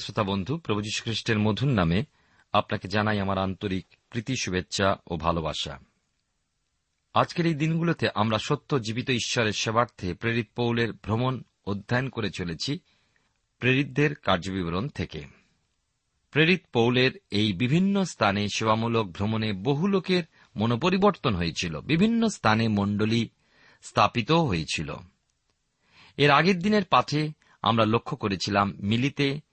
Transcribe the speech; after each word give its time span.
প্রিয় 0.00 0.14
শ্রোতা 0.14 0.32
বন্ধু, 0.32 0.58
প্রভু 0.58 0.80
খ্রিস্টের 1.02 1.38
মধুর 1.38 1.68
নামে 1.68 2.04
আপনাকে 2.52 2.88
জানাই 2.88 3.20
আমার 3.20 3.38
আন্তরিক 3.38 3.86
প্রীতি, 4.10 4.36
শুভেচ্ছা 4.36 4.96
ও 5.10 5.16
ভালোবাসা। 5.16 5.78
আজকের 7.14 7.46
এই 7.46 7.54
দিনগুলোতে 7.54 8.08
আমরা 8.14 8.38
সত্য 8.38 8.78
জীবিত 8.78 9.10
ঈশ্বরের 9.10 9.52
সেবার্থে 9.52 10.14
প্রেরিত 10.14 10.48
পৌলের 10.56 10.92
ভ্রমণ 10.92 11.42
অধ্যয়ন 11.66 12.08
করে 12.08 12.30
চলেছি 12.30 12.78
প্রেরিতদের 13.58 14.14
কার্যবিবরণ 14.14 14.88
থেকে। 14.88 15.24
প্রেরিত 16.30 16.62
পৌলের 16.72 17.12
এই 17.30 17.52
বিভিন্ন 17.52 18.04
স্থানে 18.04 18.48
সেবামূলক 18.54 19.12
ভ্রমণে 19.12 19.52
বহু 19.52 19.86
লোকের 19.86 20.22
মনোপরিবর্তন 20.56 21.34
হয়েছিল। 21.34 21.80
বিভিন্ন 21.80 22.28
স্থানে 22.28 22.68
মণ্ডলী 22.68 23.28
স্থাপিত 23.82 24.32
হয়েছিল। 24.32 24.96
এর 26.16 26.30
আগের 26.30 26.58
দিনের 26.58 26.84
পাঠে 26.84 27.32
আমরা 27.62 27.84
লক্ষ্য 27.84 28.16
করেছিলাম 28.16 28.74
মিলিতে 28.78 29.49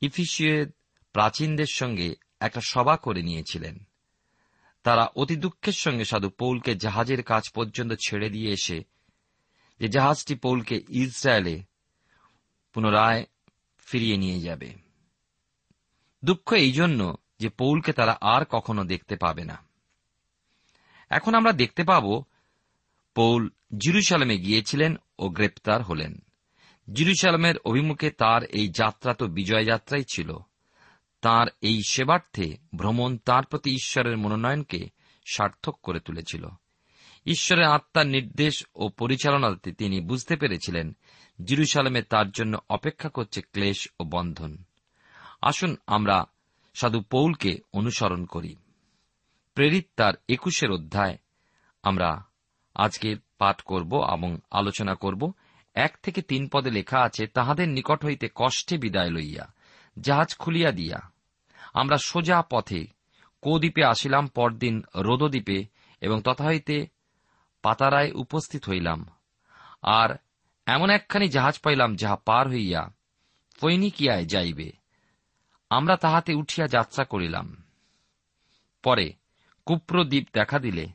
ইফিসিয়ের 0.00 0.66
প্রাচীনদের 1.12 1.66
সঙ্গে 1.66 2.14
একটা 2.40 2.60
সভা 2.60 2.96
করে 2.96 3.22
নিয়েছিলেন। 3.22 3.88
তারা 4.82 5.04
অতি 5.16 5.36
দুঃখের 5.36 5.72
সঙ্গে 5.72 6.04
সাধু 6.04 6.30
পৌলকে 6.30 6.74
জাহাজের 6.74 7.22
কাজ 7.22 7.50
পর্যন্ত 7.50 7.92
ছেড়ে 7.92 8.30
দিয়ে 8.30 8.52
এসে, 8.52 8.84
যে 9.80 9.88
জাহাজটি 9.88 10.34
পৌলকে 10.34 10.82
ইসরায়েলে 10.88 11.62
পুনরায় 12.72 13.26
ফিরিয়ে 13.78 14.16
নিয়ে 14.16 14.40
যাবে। 14.40 14.74
দুঃখ 16.24 16.52
এই 16.52 16.72
জন্য 16.72 17.16
যে 17.38 17.48
পৌলকে 17.48 17.92
তারা 17.92 18.18
আর 18.20 18.44
কখনো 18.44 18.84
দেখতে 18.84 19.16
পাবে 19.16 19.44
না। 19.44 19.62
এখন 21.10 21.34
আমরা 21.34 21.52
দেখতে 21.52 21.84
পাব, 21.84 22.22
পৌল 23.14 23.50
জিরুসালামে 23.78 24.38
গিয়েছিলেন 24.38 24.96
ও 25.18 25.28
গ্রেপ্তার 25.28 25.82
হলেন। 25.82 26.18
জিরুসালামের 26.92 27.58
অভিমুখে 27.58 28.10
তার 28.10 28.44
এই 28.44 28.68
যাত্রা 28.68 29.14
তো 29.14 29.26
বিজয় 29.26 29.64
যাত্রাই 29.64 30.04
ছিল। 30.12 30.36
তার 31.20 31.46
এই 31.60 31.80
সেবার্থে 31.88 32.56
ভ্রমণ 32.76 33.16
তার 33.16 33.44
প্রতি 33.44 33.70
ঈশ্বরের 33.70 34.18
মনোনয়নকে 34.18 34.88
সার্থক 35.32 35.78
করে 35.82 36.00
তুলেছিল। 36.00 36.46
ঈশ্বরের 37.26 37.64
আত্মার 37.64 38.06
নির্দেশ 38.06 38.66
ও 38.74 38.88
পরিচালনাতে 38.88 39.72
তিনি 39.72 40.00
বুঝতে 40.00 40.36
পেরেছিলেন 40.36 40.96
জিরুসালামে 41.44 42.02
তার 42.02 42.30
জন্য 42.30 42.58
অপেক্ষা 42.68 43.08
করছে 43.08 43.42
ক্লেশ 43.42 43.88
ও 44.00 44.04
বন্ধন। 44.04 44.56
আসুন 45.42 45.76
আমরা 45.86 46.24
সাধু 46.74 47.00
পৌলকে 47.00 47.58
অনুসরণ 47.72 48.24
করি। 48.24 48.56
প্রেরিত 49.54 49.88
তার 49.96 50.14
একুশের 50.28 50.70
অধ্যায় 50.70 51.18
আমরা 51.82 52.24
আজকের 52.74 53.16
পাঠ 53.38 53.60
করব 53.60 53.94
এবং 54.12 54.38
আলোচনা 54.50 54.94
করব। 54.94 55.32
এক 55.74 55.98
থেকে 56.02 56.22
তিন 56.22 56.48
পদে 56.52 56.70
লেখা 56.70 57.00
আছে, 57.00 57.26
তাহাদের 57.26 57.68
নিকট 57.68 58.04
হইতে 58.04 58.28
কষ্টে 58.34 58.78
বিদায় 58.78 59.10
লইয়া, 59.10 59.52
জাহাজ 60.00 60.36
খুলিয়া 60.36 60.72
দিয়া। 60.72 61.10
আমরা 61.74 61.96
সোজা 61.98 62.42
পথে, 62.42 62.86
কোদ্বীপে 63.40 63.84
আসিলাম, 63.84 64.26
পরদিন 64.26 64.82
রোদদ্বীপে, 64.96 65.64
এবং 66.00 66.22
তথা 66.22 66.44
হইতে 66.44 66.86
পাতারায় 67.62 68.12
উপস্থিত 68.12 68.68
হইলাম। 68.68 69.06
আর 69.82 70.18
এমন 70.66 70.90
একখানি 70.90 71.28
জাহাজ 71.28 71.58
পাইলাম, 71.58 71.96
যাহা 71.96 72.16
পার 72.16 72.48
হইয়া 72.48 72.90
ফৈনিকিয়ায় 73.60 74.24
যাইবে। 74.24 74.72
আমরা 75.70 75.96
তাহাতে 75.96 76.34
উঠিয়া 76.34 76.66
যাত্রা 76.66 77.04
করিলাম। 77.04 77.56
পরে 78.82 79.12
কুপ্রদ্বীপ 79.66 80.28
দেখা 80.32 80.58
দিলে, 80.58 80.86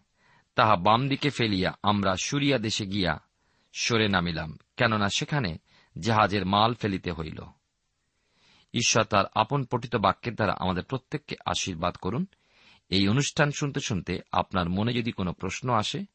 তাহা 0.56 0.76
বাম 0.76 1.10
দিকে 1.10 1.30
ফেলিয়া 1.30 1.78
আমরা 1.84 2.16
সুরিয়া 2.16 2.58
দেশে 2.58 2.86
গিয়া 2.86 3.20
সরে 3.74 4.08
নামিলাম। 4.08 4.58
কেননা 4.78 5.10
সেখানে 5.10 5.58
জাহাজের 6.00 6.46
মাল 6.46 6.74
ফেলিতে 6.74 7.12
হইল। 7.12 7.46
ঈশ্বর 8.74 9.04
তার 9.04 9.26
আপন 9.36 9.64
পঠিত 9.64 9.96
বাক্যের 9.96 10.36
দ্বারা 10.36 10.56
আমাদের 10.60 10.84
প্রত্যেককে 10.84 11.36
আশীর্বাদ 11.46 11.96
করুন। 11.96 12.26
এই 12.90 13.08
অনুষ্ঠান 13.08 13.52
শুনতে 13.52 13.80
শুনতে 13.80 14.20
আপনার 14.32 14.70
মনে 14.70 14.94
যদি 14.94 15.12
কোনো 15.12 15.34
প্রশ্ন 15.34 15.74
আসে, 15.74 16.06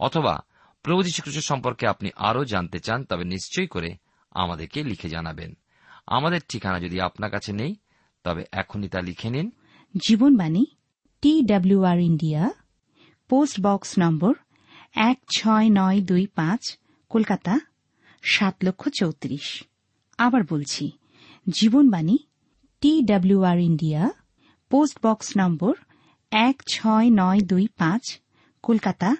অথবা 0.00 0.40
প্রভু 0.82 1.02
যীশুখ্রিস্ট 1.02 1.48
সম্পর্কে 1.48 1.86
আপনি 1.86 2.10
আরও 2.16 2.44
জানতে 2.44 2.78
চান, 2.78 3.04
তবে 3.04 3.24
নিশ্চয়ই 3.24 3.66
করে 3.66 3.96
আমাদেরকে 4.30 4.84
লিখে 4.84 5.08
জানাবেন। 5.08 5.54
আমাদের 6.06 6.40
ঠিকানা 6.48 6.80
যদি 6.80 7.00
আপনার 7.00 7.30
কাছে 7.30 7.52
নেই, 7.52 7.74
তবে 8.24 8.44
এখনই 8.52 8.88
তা 8.88 9.00
লিখে 9.00 9.30
নিন। 9.30 9.50
Jibanbani 9.96 10.66
T 11.20 11.42
WR 11.42 12.00
India, 12.00 12.50
post 13.28 13.60
box 13.62 13.94
number 14.00 14.34
এক 14.94 15.18
ছয় 15.36 15.68
নয় 15.70 16.00
দুই 16.00 16.26
পাঁচ, 16.26 16.78
কলকাতা 17.08 17.58
সাত 18.32 18.56
লক্ষ 18.64 18.88
চৌত্রিশ। 18.88 19.64
আবার 20.18 20.42
বলছি, 20.50 20.90
Jibanbani 21.48 22.18
T 22.80 23.02
WR 23.02 23.58
India, 23.58 24.10
post 24.70 25.06
box 25.06 25.32
number 25.38 25.74
এক 26.30 26.62
ছয় 26.72 27.08
নয় 27.10 27.40
দুই 27.40 27.66
পাঁচ, 27.66 28.20
কলকাতা 28.62 29.16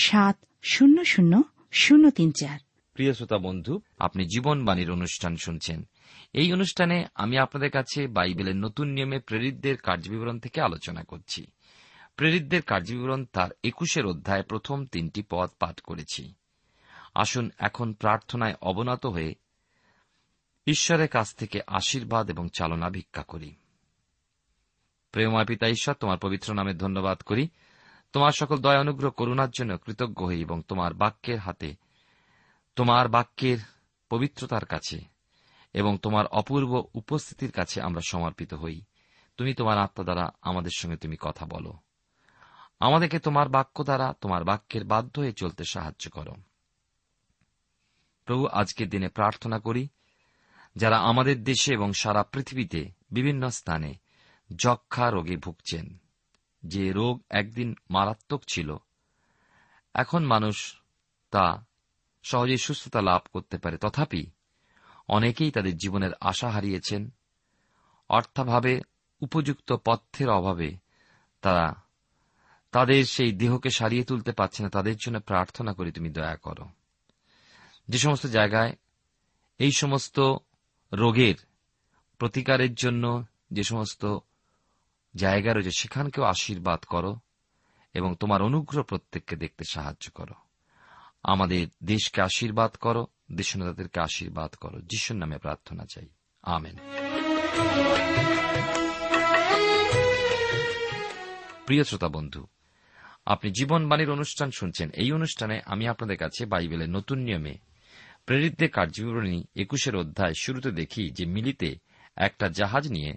সাত 0.00 0.38
শূন্য 0.62 1.04
শূন্য 1.04 1.42
শূন্য 1.72 2.10
তিন 2.10 2.32
চার। 2.40 2.58
প্রিয় 2.94 3.12
শ্রোতা 3.12 3.38
বন্ধু, 3.38 3.80
আপনি 3.98 4.24
জীবনবাণীর 4.24 4.90
অনুষ্ঠান 4.90 5.36
শুনছেন। 5.36 5.88
এই 6.32 6.52
অনুষ্ঠানে 6.52 7.04
আমি 7.14 7.38
আপনাদের 7.38 7.70
কাছে 7.70 8.06
বাইবেলের 8.06 8.56
নতুন 8.56 8.88
নিয়মে 8.88 9.18
প্রেরিতদের 9.18 9.76
কার্যবিবরণ 9.76 10.38
থেকে 10.38 10.60
আলোচনা 10.60 11.02
করছি। 11.02 11.46
প্রেরিতদের 12.16 12.62
কার্যবিবরণ 12.62 13.24
তার 13.32 13.50
একুশের 13.64 14.06
অধ্যায় 14.06 14.42
প্রথম 14.42 14.86
তিনটি 14.86 15.22
পদ 15.30 15.50
পাঠ 15.58 15.80
করেছি। 15.80 16.34
আসুন 17.16 17.50
এখন 17.58 17.92
প্রার্থনায় 17.92 18.54
অবনত 18.60 19.06
হয়ে 19.06 19.34
ঈশ্বরের 20.66 21.08
কাছ 21.08 21.34
থেকে 21.34 21.60
আশীর্বাদ 21.66 22.30
এবং 22.30 22.48
চালনা 22.58 22.90
ভিক্ষা 22.90 23.22
করি। 23.22 23.54
প্রেমময় 25.12 25.44
পিতা 25.44 25.68
ঈশ্বর, 25.68 25.94
তোমার 25.94 26.18
পবিত্র 26.18 26.54
নামে 26.54 26.74
ধন্যবাদ 26.74 27.20
করি। 27.20 27.48
তোমার 28.12 28.32
সকল 28.32 28.56
দয়া, 28.56 28.80
অনুগ্রহ, 28.80 29.10
করুণার 29.10 29.48
জন্য 29.50 29.78
কৃতজ্ঞ 29.78 30.26
হই 30.26 30.40
এবং 30.40 30.62
তোমার 30.62 30.94
বাক্যের 30.94 31.38
হাতে, 31.38 31.76
তোমার 32.76 33.08
বাক্যের 33.08 33.58
পবিত্রতার 34.10 34.64
কাছে 34.64 35.00
এবং 35.72 35.98
তোমার 35.98 36.26
অপূর্ব 36.26 36.84
উপস্থিতির 36.94 37.52
কাছে 37.52 37.82
আমরা 37.82 38.00
সমর্পিত 38.08 38.54
হই। 38.54 38.80
তুমি 39.36 39.54
তোমার 39.54 39.78
আত্মা 39.78 40.04
দ্বারা 40.04 40.30
আমাদের 40.42 40.70
সঙ্গে 40.76 40.96
তুমি 40.96 41.16
কথা 41.20 41.46
বলো। 41.46 41.78
আমাদেরকে 42.80 43.18
তোমার 43.18 43.48
বাক্য 43.48 43.84
দ্বারা, 43.84 44.14
তোমার 44.20 44.44
বাক্যের 44.44 44.84
বাধ্য 44.84 45.20
হয়ে 45.20 45.32
চলতে 45.32 45.64
সাহায্য 45.64 46.10
করো। 46.10 46.34
প্রভু 48.26 48.46
আজকের 48.46 48.88
দিনে 48.88 49.08
প্রার্থনা 49.08 49.58
করি, 49.58 49.88
যারা 50.76 50.98
আমাদের 50.98 51.44
দেশে 51.44 51.74
এবং 51.74 51.92
সারা 51.92 52.22
পৃথিবীতে 52.22 52.90
বিভিন্ন 53.10 53.48
স্থানে 53.48 53.94
যক্ষা 54.56 55.10
রোগে 55.10 55.36
ভুগছেন, 55.36 55.96
যে 56.62 56.92
রোগ 56.92 57.22
একদিন 57.30 57.74
মারাত্মক 57.90 58.42
ছিল, 58.48 58.76
এখন 59.94 60.24
মানুষ 60.24 60.80
তা 61.30 61.64
সহজেই 62.22 62.56
সুস্থতা 62.56 63.00
লাভ 63.00 63.22
করতে 63.32 63.58
পারে। 63.58 63.76
তথাপি 63.76 64.26
অনেকেই 65.08 65.50
তাদের 65.50 65.76
জীবনের 65.76 66.10
আশা 66.20 66.50
হারিয়েছেন, 66.50 67.10
অর্থাভাবে 68.08 68.80
উপযুক্ত 69.20 69.72
পথ্যের 69.84 70.28
অভাবে 70.28 70.76
তারা 71.40 71.74
তাদের 72.72 73.04
সেই 73.04 73.32
দেহকে 73.32 73.70
সারিয়ে 73.70 74.04
তুলতে 74.04 74.32
পারছে 74.32 74.62
না। 74.62 74.68
তাদের 74.68 74.96
জন্য 74.96 75.20
প্রার্থনা 75.20 75.72
করি, 75.72 75.92
তুমি 75.92 76.10
দয়া 76.10 76.36
করো। 76.36 76.68
যে 77.88 77.98
সমস্ত 77.98 78.26
জায়গায় 78.26 78.76
এই 79.58 79.72
সমস্ত 79.72 80.36
রোগের 80.92 81.34
প্রতিকারের 82.18 82.74
জন্য 82.74 83.24
যে 83.50 83.62
সমস্ত 83.62 84.18
জায়গা 85.14 85.54
রয়েছে, 85.54 85.70
সেখানকেও 85.70 86.24
আশীর্বাদ 86.24 86.80
করো 86.80 87.16
এবং 87.94 88.14
তোমার 88.14 88.42
অনুগ্রহ 88.42 88.82
প্রত্যেককে 88.82 89.36
দেখতে 89.36 89.64
সাহায্য 89.64 90.10
করো। 90.14 90.34
আমাদের 91.22 91.66
দেশকে 91.84 92.22
আশীর্বাদ 92.22 92.74
করো, 92.74 93.06
দেশনেতাদেরকে 93.32 94.00
আশীর্বাদ 94.00 94.54
করো। 94.54 94.80
যিশুর 94.80 95.16
নামে 95.16 95.38
প্রার্থনা 95.38 95.84
চাই। 95.94 96.08
আমেন। 96.42 96.76
প্রিয় 101.66 101.84
শ্রোতা 101.84 102.08
বন্ধু, 102.08 102.46
আপনি 103.26 103.50
জীবনবাণীর 103.50 104.10
অনুষ্ঠান 104.10 104.50
শুনছেন। 104.50 104.90
এই 104.90 105.12
অনুষ্ঠানে 105.12 105.60
আমি 105.66 105.88
আপনাদের 105.88 106.16
কাছে 106.16 106.46
বাইবেলের 106.46 106.90
নতুন 106.90 107.18
নিয়মে 107.18 107.54
প্রেরিতদের 108.26 108.70
কার্যবিবরণী 108.70 109.44
একুশের 109.56 109.96
অধ্যায় 109.96 110.32
শুরুতে 110.40 110.70
দেখি 110.70 111.10
যে 111.10 111.26
মিলিতে 111.26 111.76
একটা 112.16 112.48
জাহাজ 112.48 112.88
নিয়ে 112.88 113.14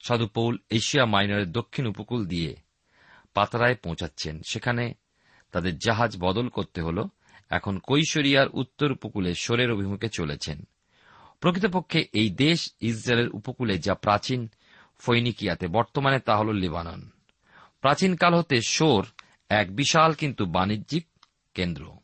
সাধু 0.00 0.26
পৌল 0.26 0.58
এশিয়া 0.70 1.06
মাইনরের 1.06 1.52
দক্ষিণ 1.52 1.86
উপকূল 1.86 2.26
দিয়ে 2.26 2.56
পাতারায় 3.34 3.74
পৌঁছাচ্ছেন। 3.74 4.40
সেখানে 4.48 4.94
তাদের 5.52 5.78
জাহাজ 5.78 6.16
বদল 6.20 6.48
করতে 6.48 6.80
হল। 6.80 7.04
এখন 7.50 7.78
কৈশরিয়ার 7.78 8.48
উত্তর 8.48 8.92
উপকূলে 8.92 9.34
সোরের 9.34 9.70
অভিমুখে 9.70 10.08
চলেছেন। 10.08 10.62
প্রকৃতপক্ষে 11.40 12.06
এই 12.12 12.30
দেশ 12.30 12.74
ইসরায়েলের 12.80 13.30
উপকূলে 13.30 13.78
যা 13.78 13.94
প্রাচীন 13.94 14.48
ফৈনিকিয়াতে, 14.98 15.66
বর্তমানে 15.68 16.18
তা 16.20 16.36
হল 16.36 16.52
লেবানন। 16.52 17.10
প্রাচীনকাল 17.80 18.34
হতে 18.34 18.60
সোর 18.60 19.06
এক 19.48 19.76
বিশাল 19.76 20.12
কিন্তু 20.12 20.46
বাণিজ্যিক 20.46 21.06
কেন্দ্র। 21.54 22.01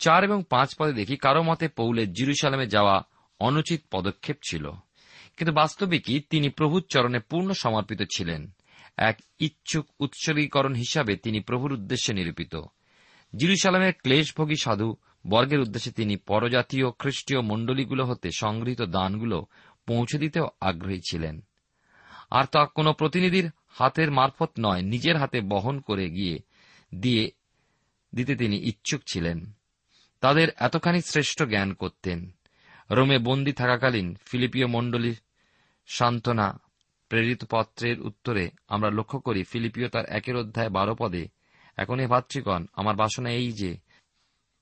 চার 0.00 0.24
এবং 0.24 0.42
পাঁচ 0.50 0.74
পদে 0.78 0.92
দেখি 0.92 1.16
কারও 1.16 1.42
মতে 1.42 1.68
পৌলের 1.68 2.12
জিরুসালামে 2.12 2.66
যাওয়া 2.66 3.02
অনুচিত 3.40 3.82
পদক্ষেপ 3.90 4.36
ছিল। 4.48 4.70
কিন্তু 5.36 5.52
বাস্তবিকই 5.52 6.20
তিনি 6.20 6.48
প্রভুর 6.48 6.84
চরণে 6.90 7.18
পূর্ণ 7.18 7.52
সমর্পিত 7.52 8.02
ছিলেন। 8.16 8.50
এক 8.96 9.18
ইচ্ছুক 9.40 9.86
উৎসর্গীকরণ 10.00 10.74
হিসাবে 10.74 11.16
তিনি 11.16 11.40
প্রভুর 11.40 11.72
উদ্দেশ্যে 11.72 12.14
নিরূপিত। 12.14 12.56
জিরুসালামের 13.36 13.92
ক্লেশভোগী 13.92 14.54
সাধু 14.62 14.96
বর্গের 15.26 15.60
উদ্দেশ্যে 15.60 15.92
তিনি 15.92 16.16
পরজাতীয় 16.16 16.90
খ্রিস্টীয় 16.98 17.40
মণ্ডলীগুলো 17.40 18.06
হতে 18.06 18.28
সংগৃহীত 18.30 18.82
দানগুলো 18.82 19.46
পৌঁছে 19.86 20.18
দিতেও 20.18 20.48
আগ্রহী 20.60 21.00
ছিলেন। 21.10 21.40
আর 22.30 22.44
তা 22.44 22.66
কোন 22.66 22.92
প্রতিনিধির 22.92 23.50
হাতের 23.68 24.10
মারফত 24.10 24.50
নয়, 24.58 24.82
নিজের 24.82 25.16
হাতে 25.16 25.40
বহন 25.40 25.80
করে 25.80 26.10
গিয়ে 26.10 26.38
দিয়ে 26.94 27.30
দিতে 28.14 28.36
তিনি 28.36 28.56
ইচ্ছুক 28.56 29.00
ছিলেন। 29.12 29.52
তাদের 30.22 30.48
এতখানি 30.56 31.00
শ্রেষ্ঠ 31.00 31.38
জ্ঞান 31.42 31.70
করতেন। 31.72 32.18
রোমে 32.90 33.18
বন্দী 33.18 33.52
থাকাকালীন 33.52 34.08
ফিলিপীয় 34.26 34.66
মণ্ডলীর 34.66 35.18
সান্ত্বনা 35.88 36.46
প্রেরিত 37.10 37.40
পত্রের 37.50 37.98
উত্তরে 38.00 38.44
আমরা 38.68 38.90
লক্ষ্য 38.90 39.18
করি 39.20 39.40
ফিলিপিও 39.44 39.88
তার 39.88 40.06
একের 40.06 40.36
অধ্যায় 40.36 40.70
বারো 40.70 40.94
পদে, 40.94 41.24
এখন 41.76 41.96
এ 42.00 42.06
ভাতৃগণ, 42.06 42.62
আমার 42.72 42.94
বাসনা 42.96 43.30
এই 43.30 43.52
যে, 43.52 43.72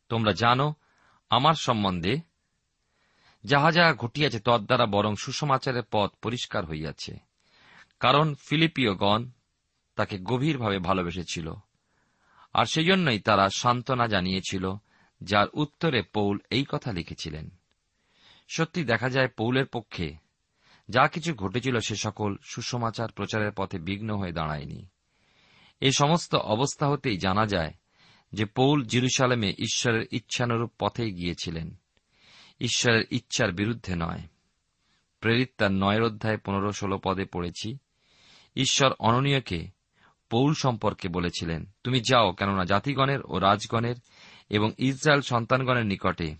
তোমরা 0.08 0.32
জানো, 0.32 0.66
আমার 1.30 1.54
সম্বন্ধে 1.54 2.14
যাহা 3.44 3.70
যাহা 3.72 3.92
ঘটিয়াছে 3.94 4.38
তদ্বারা 4.38 4.86
বরং 4.86 5.12
সুসমাচারের 5.16 5.86
পথ 5.90 6.10
পরিষ্কার 6.22 6.62
হইয়াছে। 6.66 7.12
কারণ 8.00 8.26
ফিলিপিওগণ 8.46 9.20
তাকে 9.98 10.16
গভীরভাবে 10.18 10.78
ভালোবেসেছিল, 10.78 11.46
আর 12.54 12.66
সেই 12.66 12.84
জন্যই 12.84 13.18
তারা 13.18 13.44
সান্ত্বনা 13.48 14.06
জানিয়েছিল 14.06 14.64
যার 15.20 15.46
উত্তরে 15.52 16.02
পৌল 16.02 16.38
এই 16.50 16.64
কথা 16.68 16.92
লিখেছিলেন। 16.92 17.50
সত্যি 18.48 18.84
দেখা 18.84 19.08
যায় 19.08 19.28
পৌলের 19.28 19.66
পক্ষে 19.66 20.14
যা 20.88 21.08
কিছু 21.08 21.34
ঘটেছিল 21.34 21.78
সে 21.78 21.96
সকল 21.96 22.36
সুসমাচার 22.48 23.12
প্রচারের 23.12 23.52
পথে 23.52 23.78
বিঘ্ন 23.78 24.16
হয়ে 24.16 24.32
দাঁড়ায়নি। 24.32 24.86
এই 25.80 25.92
সমস্ত 25.92 26.34
অবস্থা 26.34 26.88
হতেই 26.88 27.18
জানা 27.18 27.46
যায় 27.46 27.74
যে 28.32 28.44
পৌল 28.44 28.84
জিরুসালেমে 28.84 29.50
ঈশ্বরের 29.50 30.06
ইচ্ছানুরূপ 30.10 30.70
পথেই 30.78 31.12
গিয়েছিলেন। 31.12 31.76
ঈশ্বরের 32.60 33.04
ইচ্ছার 33.10 33.52
বিরুদ্ধে 33.52 33.96
নয়। 33.96 34.20
প্রেরিত 35.20 35.50
তার 35.58 35.72
নয়ের 35.72 36.02
অধ্যায় 36.02 36.36
পনেরো 36.36 36.72
ষোলো 36.72 37.00
পদে 37.04 37.24
পড়েছি। 37.24 37.78
ঈশ্বর 38.56 38.92
অননীয়কে 38.98 39.68
পৌল 40.30 40.54
সম্পর্কে 40.54 41.08
বলেছিলেন, 41.08 41.66
তুমি 41.84 42.00
যাও, 42.00 42.32
কেননা 42.32 42.64
জাতিগণের 42.64 43.18
ও 43.24 43.38
রাজগণের 43.38 43.94
এবং 44.50 44.72
ইসরায়েল 44.78 45.20
সন্তানগণের 45.20 45.86
নিকটে। 45.86 46.34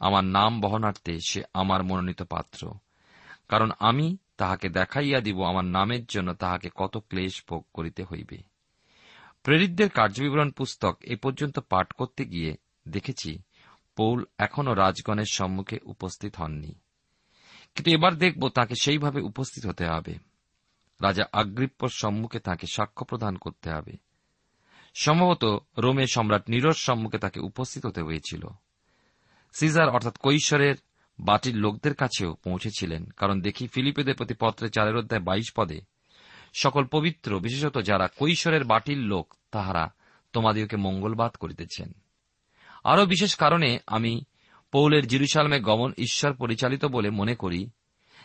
আমার 0.00 0.24
নাম 0.24 0.60
বহনার্থে 0.60 1.18
সে 1.28 1.42
আমার 1.54 1.82
মনোনীত 1.82 2.22
পাত্র। 2.22 2.70
কারণ 3.48 3.70
আমি 3.78 4.16
তাহাকে 4.36 4.68
দেখাইয়া 4.68 5.20
দিব, 5.20 5.44
আমার 5.44 5.64
নামের 5.64 6.04
জন্য 6.04 6.34
তাহাকে 6.34 6.70
কত 6.74 6.96
ক্লেশ 6.96 7.44
ভোগ 7.48 7.66
করিতে 7.74 8.04
হইবে। 8.04 8.38
প্রেরিতদের 9.42 9.90
কার্যবিবরণ 9.90 10.50
পুস্তক 10.50 10.98
এ 11.02 11.16
পর্যন্ত 11.16 11.58
পাঠ 11.58 11.92
করতে 11.92 12.24
গিয়ে 12.24 12.56
দেখেছি, 12.88 13.38
পৌল 13.96 14.24
এখনও 14.38 14.74
রাজগণের 14.74 15.24
সম্মুখে 15.32 15.78
উপস্থিত 15.84 16.36
হননি। 16.36 16.74
কিন্তু 17.74 17.90
এবার 17.90 18.14
দেখব 18.14 18.48
তাকে 18.48 18.74
সেইভাবে 18.82 19.20
উপস্থিত 19.20 19.66
হতে 19.66 19.86
হবে। 19.86 20.14
রাজা 21.02 21.24
আগ্রিপ্পর 21.32 21.88
সম্মুখে 21.88 22.38
তাকে 22.38 22.66
সাক্ষ্য 22.66 23.06
প্রদান 23.06 23.36
করতে 23.36 23.70
হবে। 23.70 24.09
সম্ভবত 24.94 25.62
রোমে 25.78 26.06
সম্রাট 26.06 26.50
নিরোর 26.50 26.72
সম্মুখে 26.72 27.18
তাকে 27.18 27.40
উপস্থিত 27.40 27.86
হতে 27.86 28.02
হয়েছিল। 28.02 28.46
সিজার 29.52 29.88
অর্থাৎ 29.88 30.16
কৈশোরের 30.18 30.74
বাটির 31.20 31.56
লোকদের 31.56 31.94
কাছেও 31.94 32.34
পৌঁছেছিলেন, 32.34 33.06
কারণ 33.06 33.40
দেখি 33.40 33.66
ফিলিপেদের 33.66 34.14
প্রতি 34.14 34.34
পত্রে 34.40 34.68
চারের 34.68 34.96
অধ্যায় 34.96 35.22
বাইশ 35.22 35.52
পদে, 35.56 35.80
সকল 36.54 36.84
পবিত্র, 36.84 37.40
বিশেষত 37.40 37.82
যারা 37.82 38.08
কৈশোরের 38.08 38.64
বাটির 38.64 38.98
লোক, 38.98 39.34
তাহারা 39.50 39.92
তোমাদিওকে 40.32 40.76
মঙ্গলবাদ 40.76 41.32
করিতেছেন। 41.32 41.92
আরও 42.84 43.06
বিশেষ 43.06 43.34
কারণে 43.34 43.78
আমি 43.86 44.24
পৌলের 44.72 45.06
জিরুসালামে 45.06 45.60
গমন 45.60 45.92
ঈশ্বর 45.98 46.34
পরিচালিত 46.34 46.84
বলে 46.84 47.10
মনে 47.10 47.34
করি। 47.34 47.70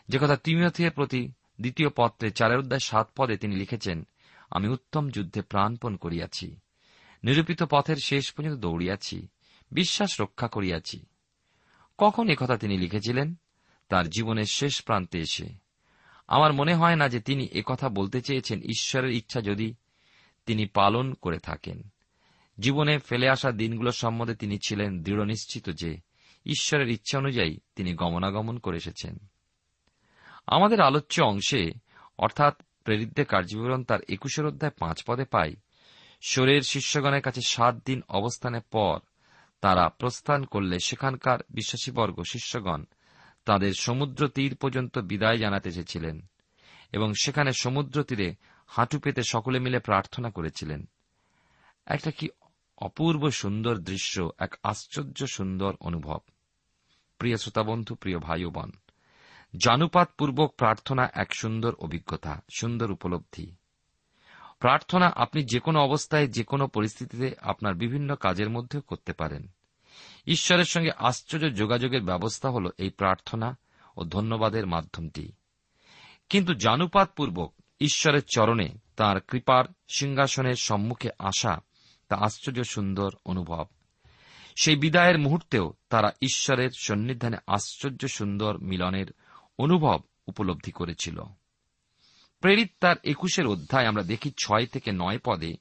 যে 0.08 0.20
কথা 0.20 0.36
তিমিয়থের 0.36 0.92
প্রতি 0.92 1.32
দ্বিতীয় 1.62 1.90
পত্রে 1.96 2.32
চারের 2.32 2.60
অধ্যায় 2.60 2.80
সাত 2.80 3.10
পদে 3.16 3.38
তিনি 3.38 3.56
লিখেছেন 3.56 4.08
আমি 4.56 4.68
উত্তম 4.68 5.10
যুদ্ধে 5.10 5.42
প্রাণপণ 5.42 5.96
করিয়াছি। 5.96 6.56
নিরূপিত 7.24 7.64
পথের 7.64 7.96
শেষ 7.96 8.32
পর্যন্ত 8.32 8.60
দৌড়িয়াছি, 8.60 9.28
বিশ্বাস 9.72 10.22
রক্ষা 10.22 10.48
করিয়াছি। 10.48 11.06
কখন 11.98 12.36
কথা 12.36 12.58
তিনি 12.58 12.78
লিখেছিলেন? 12.78 13.36
তার 13.90 14.10
জীবনের 14.10 14.46
শেষ 14.46 14.84
প্রান্তে 14.84 15.20
এসে। 15.20 15.50
আমার 16.28 16.54
মনে 16.54 16.76
হয় 16.76 16.96
না 16.96 17.10
যে 17.10 17.20
তিনি 17.20 17.48
কথা 17.66 17.90
বলতে 17.90 18.22
চেয়েছেন, 18.22 18.62
ঈশ্বরের 18.62 19.12
ইচ্ছা 19.12 19.42
যদি 19.42 19.76
তিনি 20.46 20.66
পালন 20.66 21.14
করে 21.14 21.40
থাকেন। 21.40 21.90
জীবনে 22.60 22.98
ফেলে 22.98 23.30
আসা 23.30 23.52
দিনগুলো 23.52 23.92
সম্বন্ধে 23.92 24.36
তিনি 24.36 24.58
ছিলেন 24.68 25.04
দৃঢ় 25.04 25.26
নিশ্চিত 25.26 25.70
যে 25.70 25.98
ঈশ্বরের 26.46 26.90
ইচ্ছা 26.90 27.18
অনুযায়ী 27.18 27.60
তিনি 27.76 27.94
গমনাগমন 27.94 28.60
করে 28.60 28.78
এসেছেন। 28.78 29.18
আমাদের 30.48 30.82
আলোচ্য 30.82 31.22
অংশে, 31.22 31.72
অর্থাৎ 32.18 32.65
প্রেরিতদের 32.86 33.26
কার্যবিবরণ 33.26 33.84
তার 33.84 34.00
একুশের 34.10 34.46
অধ্যায় 34.46 34.74
পাঁচ 34.80 35.04
পদে 35.04 35.26
পাই। 35.26 35.56
শরীর 36.22 36.62
শিষ্যগণের 36.62 37.22
কাছে 37.22 37.42
সাত 37.42 37.76
দিন 37.86 38.02
অবস্থানের 38.10 38.62
পর 38.62 39.00
তারা 39.62 39.90
প্রস্থান 39.90 40.46
করলে 40.46 40.80
সেখানকার 40.80 41.40
বিশ্বাসীবর্গ 41.50 42.22
শিষ্যগণ 42.32 42.84
তাদের 43.46 43.74
সমুদ্র 43.74 44.28
তীর 44.28 44.56
পর্যন্ত 44.56 44.98
বিদায় 44.98 45.38
জানাতে 45.38 45.70
এসেছিলেন 45.70 46.22
এবং 46.92 47.14
সেখানে 47.24 47.52
সমুদ্র 47.54 48.04
তীরে 48.04 48.36
হাঁটু 48.68 49.00
পেতে 49.00 49.22
সকলে 49.24 49.60
মিলে 49.60 49.80
প্রার্থনা 49.80 50.30
করেছিলেন। 50.30 50.90
একটা 51.86 52.12
কি 52.12 52.30
অপূর্ব 52.78 53.32
সুন্দর 53.32 53.78
দৃশ্য, 53.78 54.30
এক 54.40 54.56
আশ্চর্য 54.64 55.28
সুন্দর 55.28 55.74
অনুভব। 55.80 56.20
প্রিয় 57.18 57.38
শ্রোতাবন্ধু, 57.38 57.96
প্রিয় 57.96 58.20
ভাই 58.20 58.46
বোন 58.46 58.72
জানুপাতপূর্বক 59.58 60.54
প্রার্থনা 60.58 61.10
এক 61.14 61.34
সুন্দর 61.34 61.76
অভিজ্ঞতা, 61.76 62.42
সুন্দর 62.56 62.92
উপলব্ধি। 62.92 63.56
প্রার্থনা 64.60 65.08
আপনি 65.16 65.44
যে 65.44 65.60
কোনো 65.60 65.80
অবস্থায় 65.80 66.28
যে 66.28 66.44
কোনো 66.44 66.68
পরিস্থিতিতে 66.68 67.36
আপনার 67.42 67.76
বিভিন্ন 67.76 68.16
কাজের 68.16 68.50
মধ্যেও 68.50 68.82
করতে 68.82 69.14
পারেন। 69.14 69.48
ঈশ্বরের 70.28 70.66
সঙ্গে 70.66 70.92
আশ্চর্য 70.98 71.56
যোগাযোগের 71.56 72.02
ব্যবস্থা 72.02 72.50
হল 72.50 72.70
এই 72.78 72.90
প্রার্থনা 72.90 73.58
ও 73.98 74.04
ধন্যবাদের 74.04 74.68
মাধ্যমটি। 74.68 75.32
কিন্তু 76.30 76.54
জানুপাতপূর্বক 76.54 77.54
ঈশ্বরের 77.80 78.22
চরণে 78.36 78.70
তার 78.96 79.22
কৃপার 79.22 79.66
সিংহাসনের 79.96 80.56
সম্মুখে 80.56 81.10
আসা 81.20 81.62
তা 82.08 82.16
আশ্চর্য 82.16 82.64
সুন্দর 82.64 83.10
অনুভব। 83.26 83.66
সেই 84.56 84.76
বিদায়ের 84.76 85.20
মুহূর্তেও 85.20 85.74
তারা 85.90 86.12
ঈশ্বরের 86.22 86.70
সন্নিধানে 86.78 87.38
আশ্চর্য 87.48 88.08
সুন্দর 88.08 88.58
মিলনের 88.58 89.06
অনুভব 89.60 90.00
উপলব্ধি 90.28 90.72
করেছিল। 90.72 91.22
প্রেরিত 92.40 92.72
তার 92.80 92.96
একুশের 93.04 93.48
অধ্যায় 93.48 93.88
আমরা 93.88 94.04
দেখি 94.04 94.32
ছয় 94.38 94.66
থেকে 94.66 94.92
নয় 94.92 95.20
পদে, 95.26 95.54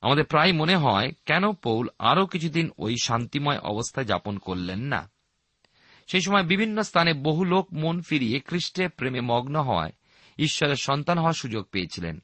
আমাদের 0.00 0.24
প্রায় 0.24 0.52
মনে 0.52 0.76
হয়, 0.76 1.12
কেন 1.26 1.52
পৌল 1.52 1.88
আরও 1.98 2.26
কিছুদিন 2.26 2.70
ওই 2.78 2.94
শান্তিময় 3.02 3.58
অবস্থায় 3.58 4.06
যাপন 4.06 4.38
করলেন 4.38 4.78
না? 4.78 5.10
সেই 6.06 6.20
সময় 6.20 6.42
বিভিন্ন 6.42 6.82
স্থানে 6.82 7.12
বহু 7.12 7.44
লোক 7.44 7.68
মন 7.72 8.00
ফিরিয়ে 8.00 8.40
খ্রিস্টে 8.40 8.88
প্রেমে 8.88 9.20
মগ্ন 9.20 9.62
হওয়ায় 9.62 9.92
ঈশ্বরের 10.38 10.76
সন্তান 10.76 11.18
হওয়ার 11.18 11.34
সুযোগ 11.34 11.64
পেয়েছিলেন। 11.64 12.22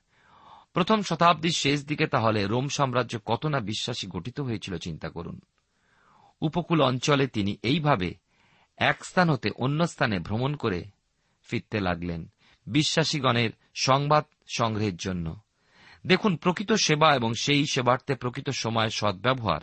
প্রথম 0.72 1.02
শতাব্দীর 1.02 1.52
শেষ 1.56 1.86
দিকে 1.86 2.06
তাহলে 2.06 2.46
রোম 2.46 2.68
সাম্রাজ্য 2.68 3.18
কত 3.24 3.46
না 3.46 3.60
বিশ্বাসী 3.60 4.06
গঠিত 4.06 4.40
হয়েছিল 4.40 4.78
চিন্তা 4.78 5.08
করুন। 5.08 5.40
উপকূল 6.40 6.82
অঞ্চলে 6.82 7.26
তিনি 7.26 7.56
এইভাবে 7.62 8.14
এক 8.80 9.04
স্থান 9.04 9.30
হতে 9.30 9.50
অন্য 9.50 9.86
স্থানে 9.86 10.18
ভ্রমণ 10.18 10.56
করে 10.56 10.84
ফিরতে 11.42 11.80
লাগলেন 11.80 12.32
বিশ্বাসীগণের 12.66 13.50
সংবাদ 13.74 14.24
সংগ্রহের 14.56 14.96
জন্য। 14.96 15.36
দেখুন, 16.06 16.36
প্রকৃত 16.36 16.72
সেবা 16.72 17.14
এবং 17.14 17.34
সেই 17.34 17.66
সেবার্থে 17.66 18.14
প্রকৃত 18.14 18.50
সময়ের 18.50 18.90
সদ্ব্যবহার। 18.90 19.60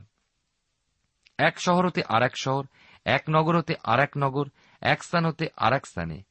এক 1.37 1.59
শহর 1.59 1.87
হতে 1.87 2.03
আর 2.09 2.23
এক 2.23 2.37
শহর, 2.37 2.65
এক 3.05 3.23
নগর 3.29 3.57
হতে 3.57 3.75
আর 3.83 3.99
এক 3.99 4.09
নগর, 4.17 4.49
এক 4.81 5.03
স্থান 5.03 5.25
হতে 5.25 5.47
আর 5.57 5.73
এক 5.73 5.87
স্থানে, 5.87 6.23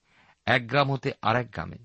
এক 0.47 0.69
গ্রাম 0.69 0.93
হতে 0.93 1.12
আর 1.23 1.37
এক 1.37 1.50
গ্রামে। 1.50 1.76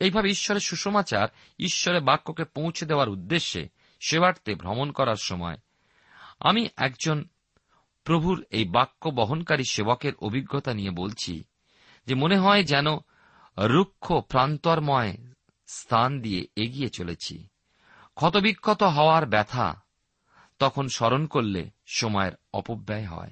এইভাবে 0.00 0.30
ঈশ্বরের 0.30 0.60
সুসমাচার, 0.60 1.28
ঈশ্বরের 1.58 2.00
বাক্যকে 2.00 2.44
পৌঁছে 2.44 2.86
দেওয়ার 2.86 3.08
উদ্দেশ্যে 3.08 3.68
সেবার্থে 4.00 4.54
ভ্রমণ 4.54 4.92
করার 4.92 5.16
সময় 5.16 5.56
আমি 6.40 6.68
একজন 6.76 7.28
প্রভুর 8.04 8.44
এই 8.50 8.64
বাক্য 8.64 9.08
বহনকারী 9.08 9.64
সেবকের 9.70 10.12
অভিজ্ঞতা 10.22 10.74
নিয়ে 10.74 10.90
বলছি 10.90 11.44
যে 12.06 12.14
মনে 12.14 12.38
হয় 12.38 12.64
যেন 12.64 12.86
রুক্ষ 13.58 14.12
প্রান্তরময় 14.12 15.16
স্থান 15.66 16.20
দিয়ে 16.20 16.46
এগিয়ে 16.56 16.88
চলেছি। 16.88 17.48
ক্ষতবিক্ষত 18.14 18.82
হওয়ার 18.82 19.26
ব্যথা 19.26 19.82
তখন 20.58 20.88
স্মরণ 20.88 21.26
করলে 21.26 21.70
সময়ের 21.86 22.32
অপব্যয় 22.52 23.04
হয়। 23.04 23.30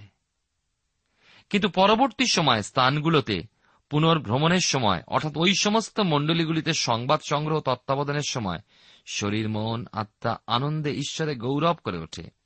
কিন্তু 1.51 1.69
পরবর্তী 1.69 2.27
সময় 2.27 2.63
স্থানগুলোতে 2.63 3.43
পুনর্ভ্রমণের 3.91 4.61
সময়, 4.61 5.03
অর্থাৎ 5.07 5.37
ওই 5.37 5.55
সমস্ত 5.61 6.01
মণ্ডলীগুলিতে 6.01 6.75
সংবাদ 6.75 7.21
সংগ্রহ 7.29 7.61
তত্ত্বাবধানের 7.61 8.29
সময়, 8.29 8.59
শরীর, 9.07 9.49
মন, 9.49 9.87
আত্মা, 9.93 10.39
আনন্দে 10.47 10.91
ঈশ্বরে 10.91 11.37
গৌরব 11.37 11.77
করে 11.85 11.99
ওঠে। 11.99 12.42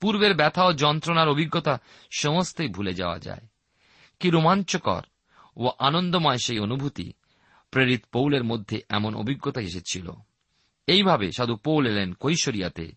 পূর্বের 0.00 0.34
ব্যথা 0.34 0.64
ও 0.64 0.72
যন্ত্রণার 0.72 1.28
অভিজ্ঞতা 1.28 1.78
সমস্তই 2.10 2.68
ভুলে 2.68 2.94
যাওয়া 2.94 3.18
যায়। 3.18 3.46
কি 4.20 4.30
রোমাঞ্চকর 4.30 5.02
ও 5.56 5.70
আনন্দময় 5.78 6.38
সেই 6.44 6.58
অনুভূতি, 6.58 7.12
প্রেরিত 7.70 8.04
পৌলের 8.12 8.44
মধ্যে 8.44 8.82
এমন 8.88 9.14
অভিজ্ঞতা 9.14 9.60
এসেছিল। 9.60 10.10
এইভাবে 10.86 11.32
সাধু 11.32 11.56
পৌল 11.56 11.86
এলেন 11.86 12.12
কৈশরিয়াতে। 12.12 12.92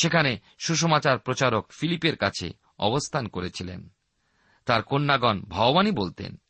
সেখানে 0.00 0.38
সুষমাচার 0.58 1.18
প্রচারক 1.18 1.72
ফিলিপের 1.72 2.16
কাছে 2.16 2.52
অবস্থান 2.78 3.28
করেছিলেন। 3.28 3.88
তার 4.66 4.82
কন্যাগণ 4.82 5.40
ভাওবানী 5.40 5.90
বলতেন, 5.90 6.40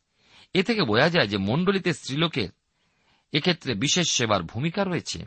এ 0.53 0.63
থেকে 0.63 0.83
বোঝা 0.83 1.09
যায় 1.09 1.27
যে 1.27 1.37
মণ্ডলীতে 1.37 1.93
স্ত্রীলোকের 1.93 2.49
এক্ষেত্রে 3.33 3.73
বিশেষ 3.73 4.11
সেবার 4.11 4.43
ভূমিকা 4.43 4.83
রয়েছে। 4.83 5.25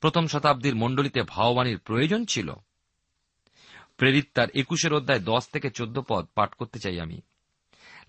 প্রথম 0.00 0.26
শতাব্দীর 0.26 0.76
মণ্ডলীতে 0.76 1.22
ভাওবাণীর 1.22 1.78
প্রয়োজন 1.78 2.24
ছিল। 2.24 2.54
প্রেরিত 4.00 4.26
তার 4.34 4.48
একুশের 4.54 4.94
অধ্যায় 4.94 5.20
দশ 5.20 5.48
থেকে 5.48 5.70
চোদ্দ 5.70 6.00
পদ 6.08 6.26
পাঠ 6.34 6.54
করতে 6.54 6.78
চাই 6.78 7.00
আমি। 7.00 7.20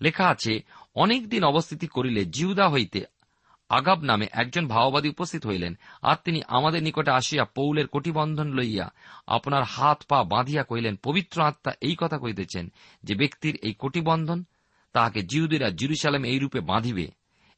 লেখা 0.00 0.28
আছে 0.28 0.60
অনেক 0.94 1.28
দিন 1.28 1.44
অবস্থিতি 1.44 1.86
করিলে 1.86 2.24
জিউদা 2.24 2.68
হইতে 2.68 3.04
আগাব 3.68 4.02
নামে 4.02 4.26
একজন 4.32 4.68
ভাওবাদী 4.68 5.08
উপস্থিত 5.08 5.46
হইলেন। 5.46 5.78
আর 6.02 6.16
তিনি 6.24 6.42
আমাদের 6.48 6.82
নিকটে 6.82 7.10
আসিয়া 7.10 7.44
পৌলের 7.44 7.86
কোটিবন্ধন 7.86 8.48
লইয়া 8.52 8.90
আপনার 9.26 9.62
হাত 9.62 10.02
পা 10.08 10.24
বাঁধিয়া 10.24 10.62
কহিলেন, 10.62 10.96
পবিত্র 10.96 11.42
আত্মা 11.42 11.72
এই 11.80 11.96
কথা 11.98 12.18
কইতেছেন 12.18 12.72
যে 13.04 13.14
ব্যক্তির 13.14 13.58
এই 13.62 13.74
কোটিবন্ধন 13.74 14.44
তাহাকে 14.92 15.20
জিউদিরা 15.22 15.70
জিরুসালাম 15.70 16.24
এই 16.24 16.38
রূপে 16.38 16.60
বাঁধিবে 16.60 17.10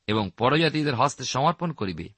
এবং 0.07 0.31
পরজাতিদের 0.39 0.95
হস্তে 0.95 1.25
সমর্পণ 1.25 1.73
করিবে। 1.73 2.09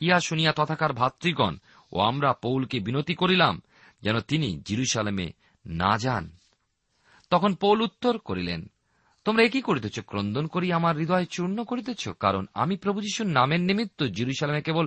ইহা 0.00 0.20
শুনিয়া 0.20 0.52
তথাকার 0.52 0.92
ভাতৃগণ 0.92 1.56
ও 1.92 2.00
আমরা 2.00 2.32
পৌলকে 2.32 2.80
বিনতি 2.80 3.14
করিলাম 3.14 3.62
যেন 4.02 4.20
তিনি 4.20 4.62
জিরুসালামে 4.66 5.32
না 5.66 5.98
যান। 5.98 6.36
তখন 7.30 7.54
পৌল 7.54 7.80
উত্তর 7.80 8.18
করিলেন, 8.18 8.70
তোমরা 9.24 9.42
একই 9.42 9.60
করিতেছ? 9.60 10.00
ক্রন্দন 10.00 10.46
করি, 10.46 10.72
আমার 10.72 10.96
হৃদয় 10.96 11.24
চূর্ণ 11.24 11.64
করিতেছ? 11.64 12.08
কারণ 12.08 12.46
আমি 12.54 12.76
প্রভু 12.76 13.00
যিশুর 13.00 13.26
নামের 13.26 13.60
নিমিত্ত 13.60 14.02
জিরুসালামে 14.02 14.62
কেবল 14.62 14.86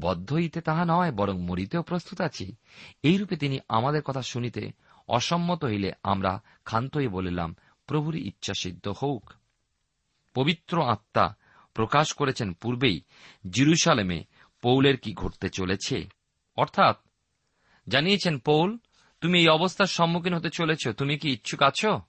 বদ্ধ 0.00 0.32
হইতে 0.32 0.60
তাহা 0.60 0.84
নয়, 0.84 1.12
বরং 1.12 1.40
মরিতেও 1.40 1.82
প্রস্তুত 1.82 2.20
আছি। 2.20 2.54
এইরূপে 3.02 3.36
তিনি 3.36 3.58
আমাদের 3.68 4.02
কথা 4.02 4.22
শুনিতে 4.22 4.70
অসম্মত 5.08 5.64
হইলে 5.64 5.92
আমরা 6.02 6.42
ক্ষান্ত 6.64 6.96
হয়ে 6.96 7.08
বলিলাম, 7.08 7.56
প্রভুরই 7.86 8.28
ইচ্ছা 8.28 8.52
সিদ্ধ 8.60 8.88
হোক। 8.88 9.30
পবিত্র 10.34 10.84
আত্মা 10.84 11.34
প্রকাশ 11.74 12.12
করেছেন 12.12 12.52
পূর্বেই 12.52 13.00
জিরুসালেমে 13.50 14.24
পৌলের 14.62 14.96
কি 14.96 15.12
ঘটতে 15.12 15.48
চলেছে। 15.48 16.08
অর্থাৎ 16.56 16.96
জানিয়েছেন 17.88 18.38
পৌল 18.38 18.78
তুমি 19.24 19.40
এই 19.40 19.48
অবস্থার 19.48 19.86
সম্মুখীন 19.86 20.34
হতে 20.34 20.50
চলেছ। 20.50 20.88
তুমি 20.88 21.18
কি 21.18 21.30
ইচ্ছুক 21.30 21.62
আছো? 21.62 22.00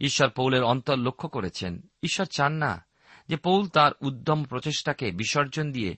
ঈশ্বর 0.00 0.30
পৌলের 0.30 0.62
অন্তর 0.62 0.96
লক্ষ্য 0.96 1.28
করেছেন। 1.28 1.82
ঈশ্বর 2.02 2.26
চান 2.26 2.52
না 2.52 2.86
যে 3.28 3.36
পৌল 3.36 3.68
তার 3.68 3.92
উদ্যম 4.00 4.44
প্রচেষ্টাকে 4.44 5.10
বিসর্জন 5.10 5.72
দিয়ে 5.72 5.96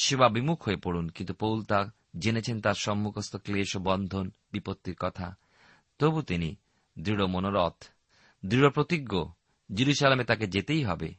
সেবা 0.00 0.28
বিমুখ 0.28 0.62
হয়ে 0.62 0.76
পড়ুন, 0.76 1.08
কিন্তু 1.08 1.34
পৌল 1.34 1.64
তা 1.64 1.90
জেনেছেন 2.18 2.60
তার 2.60 2.74
সম্মুখস্থ 2.74 3.36
ক্লেশ 3.36 3.76
ও 3.76 3.78
বন্ধন, 3.78 4.30
বিপত্তির 4.52 4.96
কথা। 5.00 5.36
তবু 5.98 6.22
তিনি 6.22 6.56
দৃঢ় 6.98 7.26
মনোরথ, 7.26 7.88
দৃঢ় 8.46 8.70
প্রতিজ্ঞ, 8.70 9.24
জিরুসালামে 9.74 10.24
তাকে 10.24 10.46
যেতেই 10.46 10.84
হবে। 10.84 11.14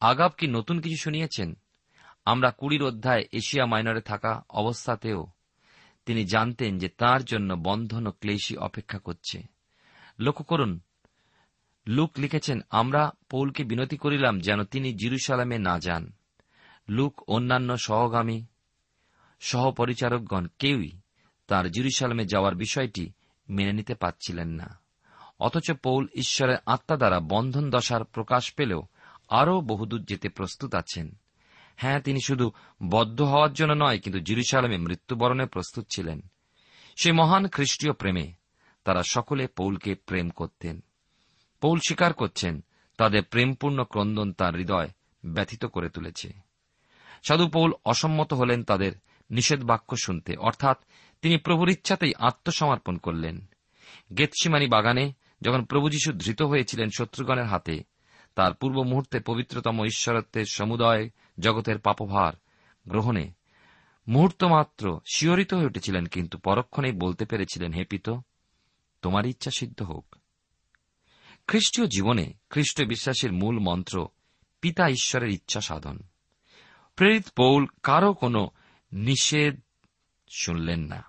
আগাব 0.00 0.32
কি 0.36 0.46
নতুন 0.46 0.80
কিছু 0.80 0.96
শুনিয়েছেন? 1.02 1.54
আমরা 2.24 2.50
কুড়ির 2.50 2.82
অধ্যায় 2.82 3.24
এশিয়া 3.32 3.66
মাইনরে 3.66 4.00
থাকা 4.00 4.42
অবস্থাতেও 4.50 5.26
তিনি 6.06 6.24
জানতেন 6.24 6.78
যে 6.78 6.88
তার 6.88 7.24
জন্য 7.24 7.54
বন্ধন 7.54 8.06
ও 8.06 8.10
ক্লেশী 8.10 8.56
অপেক্ষা 8.56 8.98
করছে। 8.98 9.42
লক্ষ্য 10.18 10.44
করুন, 10.44 10.80
লুক 11.86 12.10
লিখেছেন, 12.18 12.60
আমরা 12.70 13.10
পৌলকে 13.30 13.64
বিনতি 13.64 13.96
করিলাম 13.96 14.40
যেন 14.40 14.64
তিনি 14.64 14.92
জিরুসালামে 14.92 15.58
না 15.58 15.78
যান। 15.78 16.12
লুক 16.88 17.22
অন্যান্য 17.28 17.76
সহগামী 17.76 18.44
সহপরিচারকগণ 19.40 20.46
কেউই 20.58 20.90
তার 21.46 21.70
জিরুসালামে 21.70 22.24
যাওয়ার 22.24 22.54
বিষয়টি 22.54 23.12
মেনে 23.48 23.72
নিতে 23.72 23.94
পারছিলেন 23.94 24.48
না। 24.48 24.80
অথচ 25.40 25.72
পৌল 25.72 26.06
ঈশ্বরের 26.14 26.56
আত্মা 26.66 26.96
দ্বারা 26.96 27.20
বন্ধন 27.20 27.70
দশার 27.70 28.04
প্রকাশ 28.04 28.52
পেলেও 28.52 28.82
আরও 29.28 29.60
বহুদূর 29.60 30.02
যেতে 30.02 30.28
প্রস্তুত 30.28 30.74
আছেন। 30.74 31.16
হ্যাঁ 31.76 32.00
তিনি 32.00 32.18
শুধু 32.26 32.52
বদ্ধ 32.90 33.22
হওয়ার 33.22 33.52
জন্য 33.52 33.72
নয়, 33.72 33.98
কিন্তু 33.98 34.20
জিরুসালামে 34.20 34.78
মৃত্যুবরণে 34.78 35.46
প্রস্তুত 35.46 35.86
ছিলেন। 35.94 36.20
সে 37.02 37.12
মহান 37.12 37.48
খ্রিস্টীয় 37.48 37.92
প্রেমে 37.92 38.32
তারা 38.84 39.02
সকলে 39.02 39.46
পৌলকে 39.46 39.94
প্রেম 39.94 40.28
করতেন। 40.28 40.80
পৌল 41.60 41.78
স্বীকার 41.78 42.12
করছেন, 42.12 42.64
তাদের 42.98 43.22
প্রেমপূর্ণ 43.22 43.84
ক্রন্দন 43.84 44.32
তার 44.32 44.54
হৃদয় 44.54 44.88
ব্যথিত 45.24 45.64
করে 45.64 45.88
তুলেছে। 45.88 46.32
সাধু 47.28 47.48
পৌল 47.48 47.72
অসম্মত 47.84 48.32
হলেন 48.32 48.64
তাদের 48.64 48.92
নিষেধ 49.30 49.64
বাক্য 49.64 49.96
শুনতে, 50.04 50.36
অর্থাৎ 50.36 50.78
তিনি 51.22 51.36
প্রভুর 51.36 51.68
ইচ্ছাতেই 51.68 52.12
আত্মসমর্পণ 52.18 52.96
করলেন। 52.96 53.46
গেতসিমানি 54.18 54.66
বাগানে 54.66 55.12
যখন 55.42 55.64
প্রভু 55.64 55.88
যীশু 55.88 56.12
ধৃত 56.12 56.42
হয়েছিলেন 56.42 56.88
শত্রুগণের 56.98 57.44
হাতে, 57.44 57.82
তার 58.34 58.54
পূর্ব 58.54 58.82
মুহূর্তে 58.82 59.20
পবিত্রতম 59.20 59.84
ঈশ্বরত্বের 59.84 60.44
সমুদয় 60.50 61.10
জগতের 61.40 61.78
পাপভার 61.78 62.32
গ্রহণে 62.88 63.32
মুহূর্ত 64.08 64.44
মাত্র 64.44 65.00
শিহরিত 65.14 65.54
হয়ে 65.54 65.66
উঠেছিলেন, 65.66 66.06
কিন্তু 66.06 66.38
পরক্ষণেই 66.38 66.92
বলতে 66.92 67.24
পেরেছিলেন, 67.24 67.72
হে 67.72 67.84
পিত, 67.84 68.10
তোমার 69.02 69.26
ইচ্ছা 69.26 69.50
সিদ্ধ 69.50 69.82
হোক। 69.82 70.16
খ্রিস্টীয় 71.46 71.86
জীবনে 71.86 72.32
খ্রিস্ট 72.50 72.82
বিশ্বাসের 72.82 73.32
মূল 73.32 73.58
মন্ত্র, 73.58 74.08
পিতা 74.60 74.88
ঈশ্বরের 74.88 75.30
ইচ্ছা 75.30 75.60
সাধন। 75.60 75.98
প্রেরিত 76.96 77.28
পৌল 77.36 77.66
কারও 77.82 78.14
কোনো 78.14 78.50
নিষেধ 78.92 79.60
শুনলেন 80.28 80.80
না। 80.80 81.04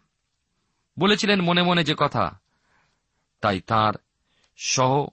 বলেছিলেন 0.99 1.41
মনে 1.41 1.63
মনে 1.63 1.83
যে 1.83 1.95
কথা, 1.97 2.39
তাই 3.41 3.61
তার 3.61 3.93
সহ 4.57 5.07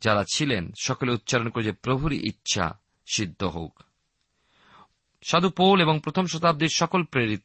যারা 0.00 0.24
ছিলেন, 0.34 0.72
সকলে 0.80 1.12
উচ্চারণ 1.12 1.48
করে 1.48 1.64
যে 1.64 1.72
প্রভুরই 1.72 2.28
ইচ্ছা 2.28 2.79
সিদ্ধ 3.12 3.44
হোক। 3.44 3.82
সাধু 5.22 5.50
পৌল 5.50 5.80
এবং 5.80 6.00
প্রথম 6.04 6.26
শতাব্দীর 6.26 6.68
সকল 6.68 7.04
প্রেরিত 7.04 7.42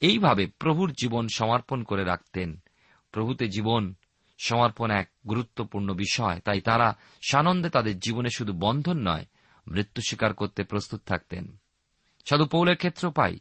এইভাবে 0.00 0.46
প্রভুর 0.46 0.92
জীবন 0.92 1.28
সমর্পণ 1.34 1.82
করে 1.82 2.04
রাখতেন। 2.04 2.62
প্রভুতে 3.10 3.48
জীবন 3.48 3.94
সমর্পণ 4.38 4.90
এক 4.90 5.10
গুরুত্বপূর্ণ 5.28 5.94
বিষয়। 5.94 6.40
তাই 6.40 6.60
তারা 6.60 6.96
সানন্দে 7.28 7.70
তাদের 7.70 7.98
জীবনে 7.98 8.28
শুধু 8.36 8.52
বন্ধন 8.52 9.08
নয়, 9.08 9.26
মৃত্যু 9.68 10.02
স্বীকার 10.08 10.34
করতে 10.34 10.64
প্রস্তুত 10.64 11.00
থাকতেন। 11.06 11.56
সাধু 12.24 12.46
পৌলের 12.46 12.76
ক্ষেত্র 12.76 13.10
পাই। 13.10 13.38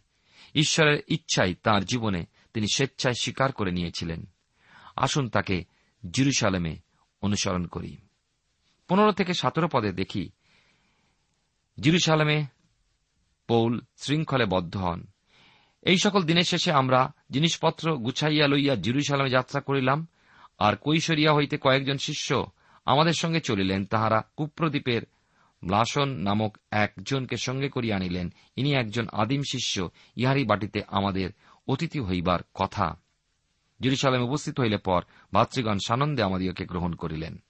ঈশ্বরের 0.56 1.00
ইচ্ছাই 1.08 1.54
তার 1.54 1.86
জীবনে 1.86 2.26
তিনি 2.54 2.68
স্বেচ্ছায় 2.74 3.16
স্বীকার 3.22 3.52
করে 3.52 3.72
নিয়েছিলেন। 3.72 4.26
আসুন 4.96 5.30
তাকে 5.30 5.66
জিরুসালামে 6.12 6.76
অনুসরণ 7.22 7.66
করি। 7.66 7.98
পনেরো 8.88 9.12
থেকে 9.12 9.34
সতেরো 9.34 9.68
পদে 9.72 9.92
দেখি 9.92 10.30
জিরুসালামে 11.80 12.46
পৌল 13.48 13.82
শৃঙ্খলে 13.98 14.46
বদ্ধ 14.46 14.78
হন। 14.78 15.08
এই 15.82 15.98
সকল 15.98 16.24
দিনের 16.24 16.44
শেষে 16.44 16.72
আমরা 16.72 17.12
জিনিসপত্র 17.32 17.98
গুছাইয়া 17.98 18.48
লইয়া 18.48 18.76
জিরুসালামে 18.76 19.30
যাত্রা 19.30 19.62
করিলাম, 19.62 20.08
আর 20.60 20.76
কৈশরিয়া 20.76 21.34
হইতে 21.34 21.58
কয়েকজন 21.58 21.98
শিষ্য 21.98 22.50
আমাদের 22.86 23.14
সঙ্গে 23.14 23.40
চলিলেন, 23.40 23.86
তাহারা 23.86 24.22
কুপ্রদ্বীপের 24.38 25.02
ব্লাসন 25.64 26.10
নামক 26.10 26.58
একজনকে 26.72 27.38
সঙ্গে 27.38 27.70
করিয়া 27.70 27.96
আনিলেন। 27.96 28.34
ইনি 28.56 28.74
একজন 28.74 29.08
আদিম 29.12 29.42
শিষ্য 29.52 29.90
ইহারি 30.16 30.44
বাটিতে 30.46 30.82
আমাদের 30.88 31.30
অতিথি 31.68 32.00
হইবার 32.00 32.40
কথা। 32.54 33.02
জিরুসালামে 33.80 34.24
উপস্থিত 34.24 34.60
হইলে 34.60 34.78
পর 34.78 35.02
ভাতৃগণ 35.34 35.78
সানন্দে 35.88 36.24
আমাদিওকে 36.24 36.66
গ্রহণ 36.66 36.94
করিলেন। 36.94 37.44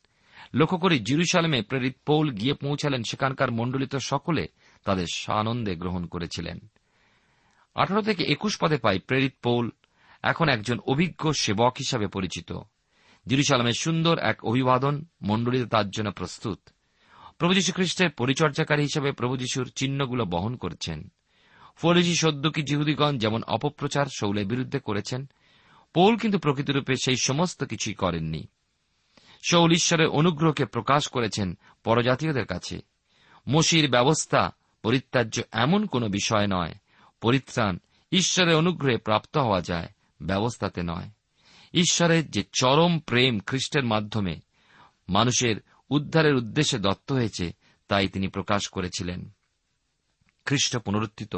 লক্ষ্য 0.54 0.78
করি 0.78 1.00
জিরুসালামে 1.00 1.62
প্রেরিত 1.62 1.96
পৌল 2.06 2.32
গিয়ে 2.32 2.54
পৌঁছালেন 2.54 3.04
সেখানকার 3.04 3.52
মণ্ডলিত 3.52 3.96
সকলে 3.96 4.48
তাদের 4.84 5.08
সানন্দে 5.14 5.76
গ্রহণ 5.76 6.06
করেছিলেন। 6.06 6.60
আঠারো 7.76 8.02
থেকে 8.02 8.24
একুশ 8.24 8.58
পদে 8.62 8.78
পাই 8.78 9.00
প্রেরিত 9.00 9.34
পৌল, 9.44 9.70
এখন 10.24 10.50
একজন 10.50 10.80
অভিজ্ঞ 10.80 11.32
সেবক 11.32 11.74
হিসাবে 11.80 12.08
পরিচিত। 12.08 12.54
জিরুসালামের 13.28 13.74
সুন্দর 13.74 14.20
এক 14.20 14.46
অভিবাদন 14.46 15.06
মণ্ডলীতে 15.22 15.66
তার 15.66 15.90
জন্য 15.90 16.12
প্রস্তুত। 16.12 16.60
প্রভু 17.38 17.54
যীশু 17.54 17.74
খ্রিস্টের 17.74 18.10
পরিচর্যাকারী 18.10 18.82
হিসেবে 18.82 19.12
প্রভু 19.12 19.38
যীশুর 19.38 19.72
চিহ্নগুলো 19.76 20.26
বহন 20.26 20.56
করছেন। 20.56 21.12
ফরিজি 21.76 22.16
সদ্যকি 22.16 22.64
জিহুদিগণ 22.64 23.18
যেমন 23.18 23.44
অপপ্রচার 23.44 24.06
শৌলের 24.06 24.46
বিরুদ্ধে 24.46 24.80
করেছেন। 24.80 25.30
পৌল 25.94 26.18
কিন্তু 26.18 26.40
প্রকৃতিরূপে 26.40 26.94
সেই 26.96 27.16
সমস্ত 27.22 27.64
কিছুই 27.64 27.94
করেননি। 27.94 28.48
শৌল 29.50 29.72
ঈশ্বরের 29.72 30.08
অনুগ্রহকে 30.08 30.66
প্রকাশ 30.66 31.08
করেছেন 31.08 31.58
পরজাতীয়দের 31.84 32.46
কাছে। 32.46 32.80
মসির 33.50 33.92
ব্যবস্থা 33.92 34.52
পরিত্যাজ্য 34.84 35.42
এমন 35.52 35.86
কোন 35.86 36.08
বিষয় 36.08 36.48
নয়, 36.48 36.76
পরিত্রাণ 37.22 37.78
ঈশ্বরের 38.12 38.56
অনুগ্রহে 38.56 38.98
প্রাপ্ত 38.98 39.38
হওয়া 39.38 39.62
যায়, 39.62 39.88
ব্যবস্থাতে 40.22 40.82
নয়। 40.84 41.10
ঈশ্বরের 41.74 42.32
যে 42.32 42.44
চরম 42.60 43.00
প্রেম 43.00 43.40
খ্রিস্টের 43.40 43.84
মাধ্যমে 43.84 44.40
মানুষের 45.10 45.56
উদ্ধারের 45.90 46.36
উদ্দেশ্যে 46.36 46.80
দত্ত 46.80 47.12
হয়েছে, 47.12 47.52
তাই 47.88 48.08
তিনি 48.08 48.28
প্রকাশ 48.28 48.68
করেছিলেন। 48.68 49.30
খ্রিস্ট 50.46 50.78
পুনরুত্থিত। 50.78 51.36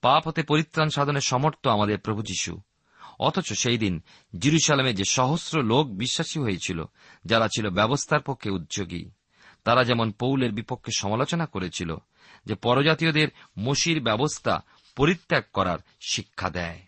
পাপ 0.00 0.28
হতে 0.28 0.42
পরিত্রাণ 0.42 0.88
সাধনের 0.88 1.20
সমর্থ 1.20 1.66
আমাদের 1.66 1.98
প্রভু 1.98 2.22
যীশু। 2.22 2.60
অথচ 3.22 3.48
সেই 3.52 3.78
দিন 3.78 3.94
জিরুসালামে 4.38 4.92
যে 4.94 5.04
সহস্র 5.08 5.56
লোক 5.62 5.84
বিশ্বাসী 5.92 6.38
হয়েছিল, 6.40 6.78
যারা 7.24 7.46
ছিল 7.48 7.66
ব্যবস্থার 7.70 8.26
পক্ষে 8.26 8.48
উদ্যোগী, 8.50 9.04
তারা 9.64 9.82
যেমন 9.84 10.08
পৌলের 10.12 10.52
বিপক্ষে 10.52 10.92
সমালোচনা 10.98 11.46
করেছিল 11.46 11.90
যে 12.46 12.54
পরজাতীয়দের 12.54 13.28
মসির 13.58 13.98
ব্যবস্থা 14.02 14.54
পরিত্যাগ 14.96 15.44
করার 15.52 15.78
শিক্ষা 16.00 16.48
দেয়, 16.50 16.80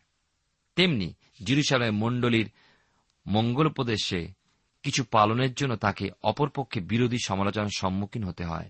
তেমনি 0.77 1.09
জিরুসালামের 1.45 2.01
মণ্ডলীর 2.03 2.49
মঙ্গলোপদেশে 3.27 4.21
কিছু 4.83 5.03
পালনের 5.11 5.53
জন্য 5.55 5.75
তাকে 5.77 6.07
অপরপক্ষে 6.23 6.81
বিরোধী 6.81 7.21
সমালোচনার 7.25 7.77
সম্মুখীন 7.77 8.25
হতে 8.25 8.45
হয়। 8.45 8.69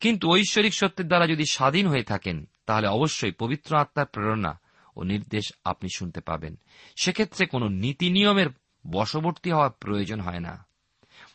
কিন্তু 0.00 0.24
ঐশ্বরিক 0.32 0.74
সত্যের 0.74 1.06
দ্বারা 1.06 1.26
যদি 1.26 1.44
স্বাধীন 1.50 1.86
হয়ে 1.86 2.10
থাকেন, 2.12 2.36
তাহলে 2.66 2.86
অবশ্যই 2.86 3.34
পবিত্র 3.38 3.70
আত্মার 3.76 4.06
প্রেরণা 4.06 4.52
ও 4.96 5.02
নির্দেশ 5.02 5.52
আপনি 5.64 5.88
শুনতে 5.96 6.20
পাবেন। 6.20 6.56
সেক্ষেত্রে 6.96 7.46
কোনো 7.46 7.68
নীতি 7.68 8.10
নিয়মের 8.10 8.46
বশবর্তী 8.90 9.50
হওয়ার 9.50 9.70
প্রয়োজন 9.70 10.20
হয় 10.20 10.40
না। 10.40 10.66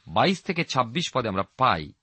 বাইশ 0.08 0.42
থেকে 0.42 0.64
২৬ 0.64 1.12
পদে 1.14 1.30
আমরা 1.30 1.44
পাই। 1.58 1.94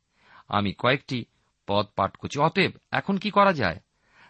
আমি 0.49 0.73
কয়েকটি 0.73 1.25
পদ 1.67 1.87
পাঠ 1.97 2.17
করছি। 2.17 2.39
অতএব 2.39 2.71
এখন 2.91 3.17
কি 3.17 3.31
করা 3.31 3.53
যায়? 3.53 3.81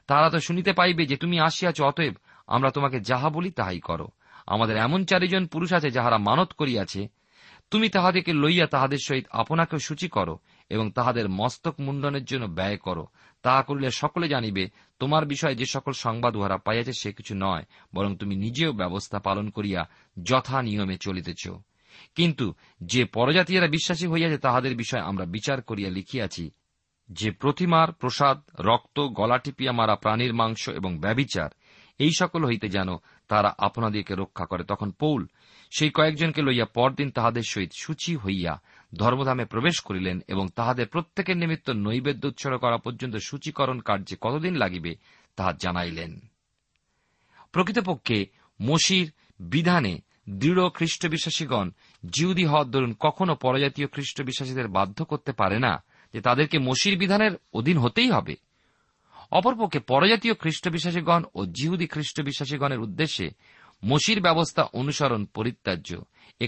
তারা 0.07 0.31
তো 0.31 0.41
শুনিতে 0.41 0.73
পাইবে 0.73 1.07
যে 1.07 1.17
তুমি 1.17 1.41
আসিয়াছ, 1.41 1.83
অতএব 1.83 2.15
আমরা 2.47 2.71
তোমাকে 2.71 3.01
যাহা 3.01 3.31
বলি 3.31 3.51
তাহাই 3.51 3.81
করো। 3.81 4.09
আমাদের 4.47 4.77
এমন 4.77 5.05
চারিজন 5.05 5.47
পুরুষ 5.47 5.73
আছে 5.73 5.91
যাহারা 5.91 6.19
মানত 6.19 6.53
করিয়াছে। 6.53 7.09
তুমি 7.71 7.89
তাহাদেরকে 7.89 8.33
লইয়া 8.33 8.67
তাহাদের 8.67 8.99
সহিত 9.05 9.27
আপনাকেও 9.31 9.79
সূচি 9.79 10.09
করো 10.09 10.39
এবং 10.71 10.91
তাহাদের 10.91 11.29
মস্তক 11.29 11.81
মুন্ডনের 11.81 12.25
জন্য 12.25 12.45
ব্যয় 12.45 12.77
করো। 12.77 13.07
তাহা 13.43 13.63
করিলে 13.63 13.91
সকলে 13.91 14.29
জানিবে 14.29 14.71
তোমার 14.99 15.27
বিষয়ে 15.27 15.55
যে 15.55 15.65
সকল 15.67 15.93
সংবাদ 15.93 16.37
উহারা 16.37 16.57
পাইয়াছে, 16.57 16.93
সে 16.93 17.13
কিছু 17.13 17.35
নয়, 17.37 17.63
বরং 17.95 18.17
তুমি 18.17 18.37
নিজেও 18.37 18.73
ব্যবস্থা 18.73 19.19
পালন 19.19 19.51
করিয়া 19.51 19.89
যথা 20.23 20.63
নিয়মে 20.63 20.97
চলিতেছ। 20.97 21.49
কিন্তু 22.15 22.55
যে 22.81 23.05
পরজাতীয়রা 23.05 23.67
বিশ্বাসী 23.67 24.07
হইয়াছে, 24.07 24.39
তাহাদের 24.39 24.77
বিষয়ে 24.77 25.01
আমরা 25.01 25.25
বিচার 25.25 25.63
করিয়া 25.63 25.91
লিখিয়াছি, 25.91 26.51
যে 27.09 27.31
প্রতিমার 27.31 27.93
প্রসাদ, 27.93 28.43
রক্ত, 28.61 29.01
গলা 29.01 29.39
টিপিয়া 29.39 29.73
মারা 29.73 29.97
প্রাণীর 29.97 30.35
মাংস 30.35 30.69
এবং 30.69 30.99
ব্যবিচার 30.99 31.51
এই 31.99 32.11
সকল 32.19 32.45
হইতে 32.45 32.69
যেন 32.69 32.89
তারা 33.29 33.55
আপনাদিকে 33.59 34.15
রক্ষা 34.15 34.47
করে। 34.47 34.65
তখন 34.65 34.91
পৌল 34.91 35.27
সেই 35.79 35.91
কয়েকজনকে 35.91 36.43
লইয়া 36.43 36.65
পরদিন 36.65 37.11
তাহাদের 37.11 37.43
সহিত 37.49 37.71
সূচি 37.79 38.17
হইয়া 38.17 38.61
ধর্মধামে 38.95 39.45
প্রবেশ 39.45 39.81
করিলেন 39.81 40.21
এবং 40.29 40.49
তাহাদের 40.49 40.87
প্রত্যেকের 40.87 41.37
নিমিত্ত 41.37 41.71
নৈবেদ্য 41.71 42.27
উৎসর্গ 42.27 42.57
করা 42.57 42.77
পর্যন্ত 42.77 43.17
সূচীকরণ 43.17 43.81
কার্যে 43.81 44.17
কতদিন 44.21 44.55
লাগিবে, 44.55 44.97
তাহা 45.37 45.53
জানাইলেন। 45.53 46.21
প্রকৃতপক্ষে 47.53 48.27
মসির 48.63 49.13
বিধানে 49.41 49.99
দৃঢ় 50.31 50.69
খ্রিস্ট 50.69 51.07
বিশ্বাসীগণ 51.07 51.71
জিউদি 52.13 52.45
হওয়ার 52.45 52.71
দরুন 52.71 52.95
কখনো 53.01 53.35
পরজাতীয় 53.35 53.89
খ্রিস্ট 53.89 54.23
বিশ্বাসীদের 54.23 54.69
বাধ্য 54.69 55.05
করতে 55.05 55.33
পারে 55.33 55.59
না 55.59 55.83
যে 56.13 56.21
তাদেরকে 56.21 56.59
মসির 56.59 56.99
বিধানের 56.99 57.31
অধীন 57.53 57.79
হতেই 57.79 58.11
হবে। 58.11 58.37
অপরপক্ষে 59.31 59.79
পরজাতীয় 59.79 60.35
খ্রিস্ট 60.35 60.69
বিশ্বাসীগণ 60.69 61.25
ও 61.35 61.47
জিহুদি 61.47 61.87
খ্রিস্ট 61.87 62.23
বিশ্বাসীগণের 62.23 62.81
উদ্দেশ্যে 62.81 63.31
মসির 63.85 64.21
ব্যবস্থা 64.21 64.63
অনুসরণ 64.63 65.25
পরিত্যাজ্য 65.25 65.97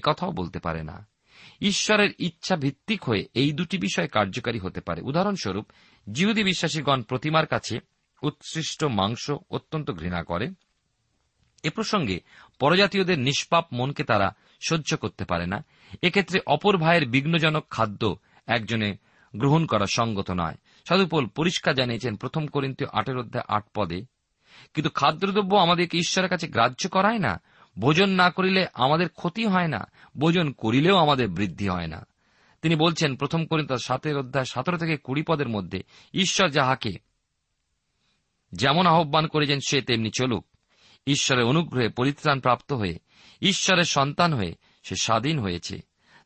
কথাও 0.03 0.33
বলতে 0.33 0.59
পারে 0.59 0.83
না। 0.83 1.07
ঈশ্বরের 1.61 2.11
ইচ্ছা 2.19 2.57
ভিত্তিক 2.57 3.05
হয়ে 3.05 3.29
এই 3.35 3.53
দুটি 3.53 3.79
বিষয় 3.79 4.09
কার্যকারী 4.09 4.59
হতে 4.59 4.81
পারে। 4.81 5.01
উদাহরণস্বরূপ, 5.03 5.67
জিহুদি 6.13 6.43
বিশ্বাসীগণ 6.45 7.03
প্রতিমার 7.03 7.47
কাছে 7.47 7.79
উৎসৃষ্ট 8.23 8.85
মাংস 8.85 9.31
অত্যন্ত 9.51 9.91
ঘৃণা 9.91 10.23
করে। 10.23 10.49
এ 11.63 11.71
প্রসঙ্গে 11.71 12.21
পরজাতীয়দের 12.59 13.19
নিষ্পাপ 13.19 13.67
মনকে 13.73 14.05
তারা 14.05 14.35
সহ্য 14.61 14.97
করতে 14.97 15.25
পারে 15.25 15.47
না। 15.47 15.65
এক্ষেত্রে 16.03 16.41
অপর 16.47 16.77
ভাইয়ের 16.77 17.09
বিঘ্নজনক 17.09 17.65
খাদ্য 17.71 18.19
একজনে 18.47 18.97
গ্রহণ 19.37 19.67
করা 19.67 19.87
সঙ্গত 19.87 20.31
নয়। 20.31 20.57
সাধুপোল 20.89 21.27
পরিষ্কার 21.27 21.75
জানিয়েছেন 21.75 22.17
প্রথম 22.17 22.47
করিন্তীয় 22.47 22.91
আটের 22.93 23.17
অধ্যায় 23.17 23.45
আট 23.49 23.65
পদে, 23.75 24.05
কিন্তু 24.75 24.91
খাদ্যদ্রব্য 24.91 25.57
আমাদেরকে 25.57 25.99
ঈশ্বরের 25.99 26.31
কাছে 26.31 26.47
গ্রাহ্য 26.49 26.89
করায় 26.89 27.19
না 27.19 27.41
ভোজন 27.79 28.09
না 28.09 28.31
করিলে 28.31 28.67
আমাদের 28.75 29.09
ক্ষতি 29.09 29.47
হয় 29.47 29.69
না, 29.69 29.91
ভোজন 30.19 30.53
করিলেও 30.53 30.97
আমাদের 30.97 31.29
বৃদ্ধি 31.29 31.69
হয় 31.69 31.87
না। 31.87 32.07
তিনি 32.63 32.77
বলছেন, 32.77 33.17
প্রথম 33.17 33.47
করিন্ত 33.47 33.73
সাতের 33.73 34.19
অধ্যায় 34.19 34.45
সতেরো 34.45 34.79
থেকে 34.79 34.97
কুড়ি 34.97 35.23
পদের 35.23 35.49
মধ্যে, 35.49 35.83
ঈশ্বর 36.15 36.49
যাহাকে 36.49 36.93
যেমন 38.53 38.87
আহ্বান 38.87 39.27
করেছেন 39.27 39.59
সে 39.69 39.83
তেমনি 39.83 40.11
চলুক। 40.19 40.47
ঈশ্বরের 41.07 41.45
অনুগ্রহে 41.45 41.89
পরিত্রাণ 41.89 42.41
প্রাপ্ত 42.41 42.73
হয়ে, 42.73 42.99
ঈশ্বরের 43.43 43.85
সন্তান 43.85 44.35
হয়ে, 44.35 44.55
সে 44.83 44.95
স্বাধীন 45.03 45.39
হয়েছে। 45.39 45.81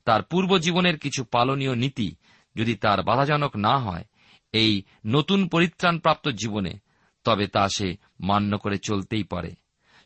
তার 0.04 0.22
পূর্ব 0.22 0.58
জীবনের 0.58 0.98
কিছু 0.98 1.24
পালনীয় 1.24 1.76
নীতি 1.76 2.14
যদি 2.56 2.74
তার 2.74 3.02
বাধাজনক 3.02 3.56
না 3.56 3.78
হয়, 3.78 4.04
এই 4.52 4.82
নতুন 5.06 5.48
পরিত্রাণপ্রাপ্ত 5.48 6.28
জীবনে, 6.28 6.78
তবে 7.24 7.46
তা 7.46 7.68
সে 7.76 7.96
মান্য 8.20 8.58
করে 8.58 8.78
চলতেই 8.78 9.24
পারে। 9.24 9.54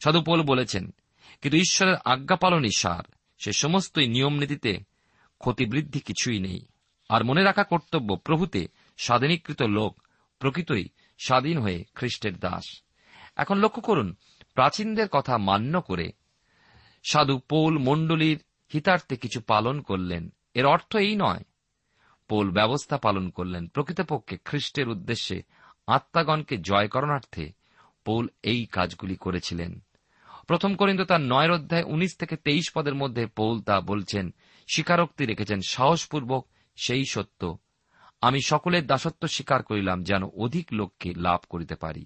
সাধুপোল 0.05 0.43
বলেছেন 0.43 0.95
কিন্তু 1.47 1.59
ঈশ্বরের 1.59 1.97
আজ্ঞা 2.05 2.37
পালনই 2.37 2.71
সার 2.77 3.03
সে 3.39 3.53
সমস্তই 3.53 4.09
নিয়ম 4.09 4.39
নীতিতে 4.39 4.79
ক্ষতিবৃদ্ধি 5.39 6.01
কিছুই 6.01 6.39
নেই। 6.39 6.61
আর 7.09 7.25
মনে 7.25 7.43
রাখা 7.43 7.65
কর্তব্য, 7.65 8.17
প্রভূতে 8.17 8.69
স্বাধীনীকৃত 8.97 9.63
লোক, 9.63 10.01
প্রকৃতই 10.39 10.85
স্বাধীন 11.25 11.59
হয়ে 11.59 11.85
খ্রিস্টের 11.95 12.39
দাস। 12.39 12.83
এখন 13.37 13.59
লক্ষ্য 13.59 13.83
করুন, 13.83 14.17
প্রাচীনদের 14.55 15.09
কথা 15.09 15.39
মান্য 15.39 15.81
করে 15.81 16.13
সাধু 17.11 17.39
পৌল 17.39 17.79
মণ্ডলীর 17.79 18.43
হিতার্থে 18.75 19.17
কিছু 19.17 19.41
পালন 19.41 19.81
করলেন। 19.81 20.33
এর 20.55 20.67
অর্থ 20.67 20.97
এই 20.97 21.17
নয়, 21.17 21.45
পৌল 22.29 22.51
ব্যবস্থা 22.51 22.97
পালন 22.97 23.31
করলেন। 23.31 23.69
প্রকৃতপক্ষে 23.69 24.37
খ্রিস্টের 24.45 24.89
উদ্দেশ্যে 24.89 25.43
আত্মাগণকে 25.87 26.57
জয় 26.57 26.89
করণার্থে 26.89 27.53
পৌল 28.05 28.29
এই 28.43 28.67
কাজগুলি 28.67 29.17
করেছিলেন। 29.17 29.86
প্রথম 30.47 30.77
করিন্দ 30.77 31.05
তার 31.05 31.21
নয় 31.21 31.51
অধ্যায় 31.51 31.83
উনিশ 31.83 32.17
থেকে 32.17 32.37
তেইশ 32.37 32.73
পদের 32.75 32.95
মধ্যে 32.95 33.27
পৌল 33.27 33.61
তা 33.61 33.81
বলছেন, 33.81 34.35
স্বীকারোক্তি 34.69 35.27
রেখেছেন, 35.27 35.61
সাহসপূর্বক 35.69 36.47
সেই 36.77 37.05
সত্য। 37.05 37.59
আমি 38.21 38.41
সকলের 38.43 38.87
দাসত্ব 38.87 39.27
স্বীকার 39.27 39.63
করিলাম 39.63 40.05
যেন 40.05 40.23
অধিক 40.25 40.67
লোককে 40.73 41.15
লাভ 41.17 41.39
করিতে 41.49 41.75
পারি। 41.75 42.05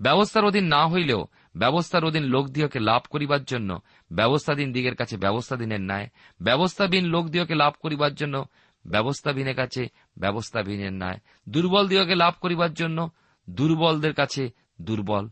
ব্যবস্থার 0.00 0.44
অধীন 0.44 0.64
না 0.64 0.86
হইলেও 0.86 1.26
ব্যবস্থার 1.56 2.04
অধীন 2.04 2.22
লোক 2.22 2.48
দিয়কে 2.48 2.78
লাভ 2.80 3.02
করিবার 3.10 3.44
জন্য 3.44 3.80
ব্যবস্থাধীন 4.12 4.72
দিগের 4.72 4.96
কাছে 4.96 5.16
ব্যবস্থাধীনের 5.16 5.80
ন্যায়, 5.80 6.08
ব্যবস্থাবিহীন 6.42 7.28
দিয়কে 7.28 7.54
লাভ 7.54 7.72
করিবার 7.80 8.14
জন্য 8.14 8.44
ব্যবস্থাবিহীনের 8.86 9.56
কাছে 9.56 9.88
ব্যবস্থাবিহীনের 10.18 10.92
ন্যায়, 10.92 11.18
দুর্বল 11.48 11.88
দিয়কে 11.88 12.14
লাভ 12.14 12.34
করিবার 12.40 12.74
জন্য 12.74 13.10
দুর্বলদের 13.50 14.14
কাছে 14.14 14.50
দুর্বল 14.80 15.28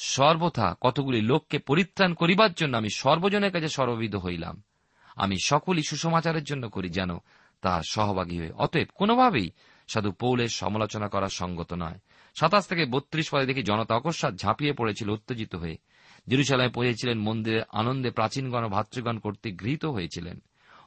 সর্বথা 0.00 0.74
কতগুলি 0.80 1.20
লোককে 1.20 1.58
পরিত্রাণ 1.58 2.14
করিবার 2.14 2.52
জন্য 2.52 2.76
আমি 2.76 2.88
সর্বজনের 2.96 3.52
কাছে 3.52 3.68
সর্ববিধ 3.68 4.16
হইলাম। 4.16 4.62
আমি 5.16 5.36
সকলই 5.44 5.82
সুসমাচারের 5.82 6.44
জন্য 6.44 6.70
করি, 6.70 6.88
যেন 6.88 7.10
তাহার 7.60 7.82
সহভাগী 7.88 8.38
হয়ে 8.38 8.50
অতএব 8.50 8.86
কোনোভাবেই 8.94 9.50
সাধু 9.88 10.12
পৌলের 10.12 10.48
সমালোচনা 10.48 11.08
করা 11.08 11.28
সঙ্গত 11.28 11.72
নয়। 11.72 11.98
সাতাশ 12.34 12.66
থেকে 12.66 12.86
বত্রিশ 12.86 13.28
পদে 13.30 13.46
দেখি 13.46 13.62
জনতা 13.62 13.96
অকস্মাৎ 13.96 14.34
ঝাঁপিয়ে 14.34 14.72
পড়েছিল, 14.72 15.10
উত্তেজিত 15.10 15.54
হয়ে। 15.54 15.78
জেরুসালামে 16.28 16.68
পৌঁছেছিলেন 16.68 17.18
মন্দিরে 17.18 17.62
আনন্দে 17.72 18.10
প্রাচীনগণ 18.10 18.64
ও 18.64 18.68
ভাতৃগণ 18.68 19.18
কর্তৃক 19.18 19.60
গৃহীত 19.60 19.84
হয়েছিলেন। 19.84 20.42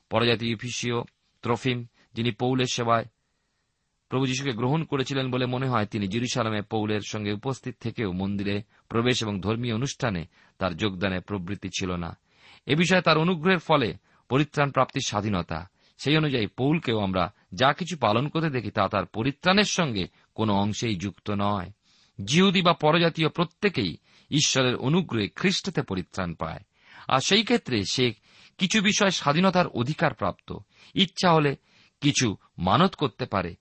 পরজাতি 0.10 0.52
ইফিসিও, 0.52 1.04
ত্রফিম, 1.41 1.86
যিনি 2.13 2.32
পৌলের 2.32 2.67
সেবায় 2.71 3.06
প্রভু 4.12 4.28
যীশুকে 4.28 4.52
গ্রহণ 4.52 4.84
করেছিলেন 4.84 5.32
বলে 5.32 5.45
মনে 5.45 5.69
হয় 5.69 5.86
তিনি 5.86 6.08
জিরুসালামে 6.08 6.62
পৌলের 6.62 7.00
সঙ্গে 7.08 7.34
উপস্থিত 7.34 7.76
থেকেও 7.80 8.12
মন্দিরে 8.12 8.62
প্রবেশ 8.89 9.24
এবং 9.24 9.41
ধর্মীয় 9.41 9.76
অনুষ্ঠানে 9.76 10.26
তার 10.58 10.78
যোগদানে 10.78 11.19
প্রবৃত্তি 11.19 11.69
ছিল 11.69 11.95
না। 11.95 12.17
এ 12.65 12.76
বিষয়ে 12.76 13.02
তার 13.02 13.17
অনুগ্রহের 13.17 13.60
ফলে 13.60 13.93
পরিত্রাণ 14.30 14.71
প্রাপ্তির 14.71 15.02
স্বাধীনতা। 15.08 15.69
সেই 15.97 16.17
অনুযায়ী 16.17 16.47
পৌলকেও 16.47 17.00
আমরা 17.00 17.34
যা 17.54 17.74
কিছু 17.74 17.97
পালন 17.97 18.28
করতে 18.28 18.50
দেখি 18.50 18.71
তা 18.71 18.88
তার 18.88 19.06
পরিত্রাণের 19.06 19.63
সঙ্গে 19.63 20.08
কোনো 20.36 20.54
অংশেই 20.54 20.95
যুক্ত 20.95 21.32
নয়। 21.38 21.71
জিহুদি 22.26 22.62
বা 22.62 22.74
পরজাতীয় 22.74 23.30
প্রত্যেকেই 23.30 23.97
ঈশ্বরের 24.32 24.76
অনুগ্রহে 24.76 25.28
খ্রিস্টতে 25.28 25.82
পরিত্রাণ 25.82 26.34
পায়। 26.34 26.60
আর 27.08 27.19
সেই 27.19 27.43
ক্ষেত্রে 27.43 27.84
সে 27.91 28.13
কিছু 28.58 28.82
বিষয় 28.82 29.10
স্বাধীনতার 29.10 29.67
অধিকার 29.67 30.13
প্রাপ্ত। 30.13 30.54
ইচ্ছা 30.93 31.34
হলে 31.34 31.56
কিছু 32.02 32.38
মানত 32.58 32.95
করতে 32.95 33.26
পারে। 33.26 33.56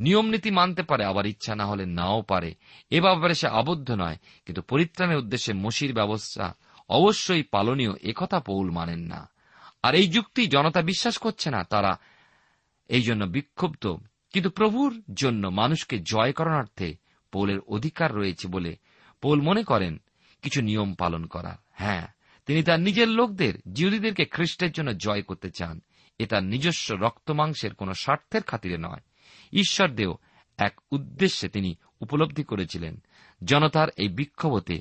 নিয়ম 0.00 0.26
নীতি 0.26 0.50
মানতে 0.50 0.82
পারে, 0.82 1.04
আবার 1.04 1.26
ইচ্ছা 1.26 1.54
না 1.54 1.66
হলে 1.66 1.86
নাও 1.86 2.22
পারে। 2.22 2.54
এ 2.90 3.00
ব্যাপারে 3.00 3.34
সে 3.34 3.48
আবদ্ধ 3.48 3.90
নয়, 3.90 4.16
কিন্তু 4.46 4.62
পরিত্রাণের 4.62 5.18
উদ্দেশ্যে 5.18 5.52
মসির 5.54 5.94
ব্যবস্থা 5.94 6.56
অবশ্যই 6.88 7.42
পালনীয় 7.42 7.92
একথা 8.02 8.40
পৌল 8.40 8.70
মানেন 8.70 8.98
না। 8.98 9.30
আর 9.82 9.94
এই 9.94 10.08
যুক্তি 10.08 10.46
জনতা 10.46 10.82
বিশ্বাস 10.82 11.18
করছে 11.18 11.50
না, 11.50 11.64
তারা 11.64 11.98
এই 12.88 13.02
জন্য 13.02 13.24
বিক্ষুব্ধ। 13.24 13.96
কিন্তু 14.32 14.50
প্রভুর 14.50 15.02
জন্য 15.14 15.46
মানুষকে 15.46 15.98
জয় 15.98 16.32
করণার্থে 16.32 16.96
পৌলের 17.32 17.60
অধিকার 17.60 18.14
রয়েছে 18.14 18.48
বলে 18.48 18.76
পৌল 19.20 19.40
মনে 19.40 19.62
করেন, 19.62 20.00
কিছু 20.42 20.62
নিয়ম 20.62 20.94
পালন 20.94 21.26
করা। 21.26 21.58
হ্যাঁ 21.72 22.06
তিনি 22.46 22.62
তার 22.62 22.80
নিজের 22.80 23.08
লোকদের 23.08 23.54
জিউদিদেরকে 23.72 24.24
খ্রিস্টের 24.24 24.72
জন্য 24.72 24.96
জয় 24.96 25.22
করতে 25.22 25.50
চান। 25.50 25.80
এ 26.18 26.26
তার 26.26 26.44
নিজস্ব 26.44 26.94
রক্তমাংসের 26.94 27.74
কোন 27.74 27.92
স্বার্থের 27.92 28.42
খাতিরে 28.42 28.78
নয়। 28.78 29.00
ঈশ্বরদেও 29.52 30.18
এক 30.58 30.80
উদ্দেশ্যে 30.92 31.48
তিনি 31.48 31.74
উপলব্ধি 32.00 32.44
করেছিলেন, 32.44 33.02
জনতার 33.44 33.88
এই 33.96 34.08
বিক্ষোভতে। 34.08 34.80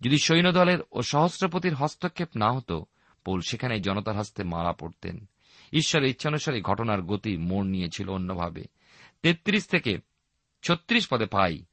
যদি 0.00 0.18
সৈন্যদলের 0.18 0.78
ও 0.92 1.02
সহস্রপতির 1.02 1.74
হস্তক্ষেপ 1.74 2.28
না 2.36 2.52
হতো, 2.52 2.84
পৌল 3.24 3.40
সেখানে 3.40 3.80
জনতার 3.80 4.16
হস্তে 4.16 4.44
মারা 4.44 4.72
পড়তেন। 4.72 5.28
ঈশ্বরের 5.72 6.10
ইচ্ছানুসারে 6.10 6.60
ঘটনার 6.60 7.02
গতি 7.02 7.36
মোড় 7.36 7.68
নিয়েছিল 7.68 8.08
অন্যভাবে। 8.08 8.64
তেত্রিশ 9.22 9.66
থেকে 9.66 9.98
ছত্রিশ 10.62 11.08
পদে 11.08 11.26
পাই। 11.26 11.64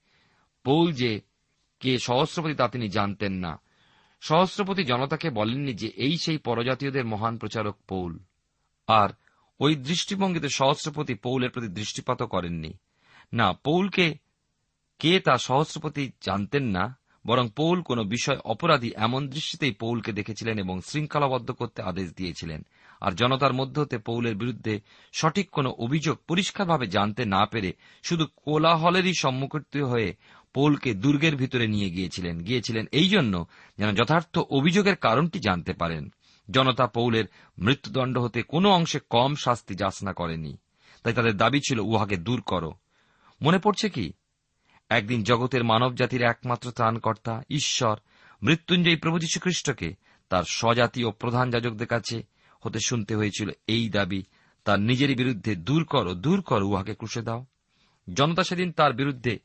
পৌল 0.64 0.94
যে 0.94 1.22
কে 1.80 2.00
সহস্রপতি 2.00 2.54
তা 2.54 2.68
তিনি 2.68 2.90
জানতেন 2.90 3.34
না। 3.34 3.62
সহস্রপতি 4.22 4.84
জনতাকে 4.84 5.30
বলেননি 5.30 5.74
যে 5.74 5.88
এই 5.88 6.18
সেই 6.18 6.38
পরজাতীয়দের 6.38 7.06
মহান 7.06 7.38
প্রচারক 7.38 7.78
পৌল। 7.88 8.20
আর 8.88 9.10
ওই 9.60 9.76
দৃষ্টিভঙ্গিতে 9.76 10.50
সহস্রপতি 10.50 11.14
পৌলের 11.14 11.50
প্রতি 11.50 11.68
দৃষ্টিপাত 11.68 12.24
করেননি। 12.24 12.74
না, 13.34 13.54
পৌলকে 13.54 14.18
কে 15.00 15.20
তা 15.20 15.38
সহস্রপতি 15.38 16.12
জানতেন 16.22 16.64
না, 16.64 16.98
বরং 17.26 17.50
পৌল 17.56 17.82
কোন 17.82 18.04
বিষয় 18.04 18.38
অপরাধী 18.44 18.92
এমন 18.96 19.28
দৃষ্টিতেই 19.28 19.72
পৌলকে 19.72 20.14
দেখেছিলেন 20.14 20.60
এবং 20.60 20.82
শৃঙ্খলাবদ্ধ 20.86 21.52
করতে 21.52 21.82
আদেশ 21.82 22.14
দিয়েছিলেন। 22.14 22.66
আর 23.02 23.12
জনতার 23.12 23.54
মধ্য 23.54 23.80
হতে 23.80 23.98
পৌলের 23.98 24.36
বিরুদ্ধে 24.36 24.80
সঠিক 25.14 25.50
কোন 25.50 25.66
অভিযোগ 25.68 26.18
পরিষ্কারভাবে 26.28 26.88
জানতে 26.88 27.26
না 27.26 27.46
পেরে 27.46 27.74
শুধু 28.04 28.28
কোলাহলেরই 28.46 29.14
সম্মুখীন 29.14 29.84
হয়ে 29.84 30.16
পৌলকে 30.54 30.94
দুর্গের 30.94 31.36
ভিতরে 31.36 31.68
নিয়ে 31.68 31.90
গিয়েছিলেন। 31.90 32.40
গিয়েছিলেন 32.40 32.86
এই 32.92 33.08
জন্য 33.10 33.46
যেন 33.78 33.96
যথার্থ 33.96 34.38
অভিযোগের 34.38 34.96
কারণটি 34.96 35.40
জানতে 35.40 35.74
পারেন। 35.74 36.12
জনতা 36.52 36.88
পৌলের 36.88 37.26
মৃত্যুদণ্ড 37.58 38.18
হতে 38.18 38.44
কোনো 38.44 38.70
অংশে 38.70 39.00
কম 39.10 39.36
শাস্তি 39.36 39.76
যাচনা 39.76 40.14
করেনি। 40.14 40.58
তাই 41.04 41.14
তাদের 41.14 41.38
দাবি 41.38 41.60
ছিল, 41.60 41.80
উহাকে 41.80 42.18
দূর 42.18 42.42
করো। 42.42 42.74
মনে 43.42 43.60
পড়ছে 43.60 43.90
কি? 43.90 44.14
একদিন 44.90 45.24
জগতের 45.24 45.64
মানব 45.64 45.96
জাতির 45.96 46.22
একমাত্র 46.22 46.72
ত্রাণকর্তা, 46.72 47.42
ঈশ্বর, 47.50 47.98
মৃত্যুঞ্জয়ী 48.44 48.96
প্রভু 48.96 49.20
যীশুখ্রিস্টকে 49.20 49.96
তার 50.30 50.44
স্বজাতি 50.44 51.04
ও 51.04 51.12
প্রধান 51.12 51.50
যাজকদের 51.50 51.88
কাছে 51.88 52.24
হতে 52.62 52.80
শুনতে 52.86 53.16
হয়েছিল। 53.16 53.50
এই 53.68 53.90
দাবি 53.90 54.24
তার 54.64 54.80
নিজেরই 54.80 55.16
বিরুদ্ধে, 55.16 55.56
দূর 55.56 55.84
করো 55.84 56.14
দূর 56.14 56.42
করো, 56.42 56.68
উহাকে 56.68 56.96
ক্রুশে 56.96 57.22
দাও। 57.22 57.46
জনতা 58.14 58.44
সেদিন 58.44 58.72
তার 58.72 58.94
বিরুদ্ধে 58.94 59.40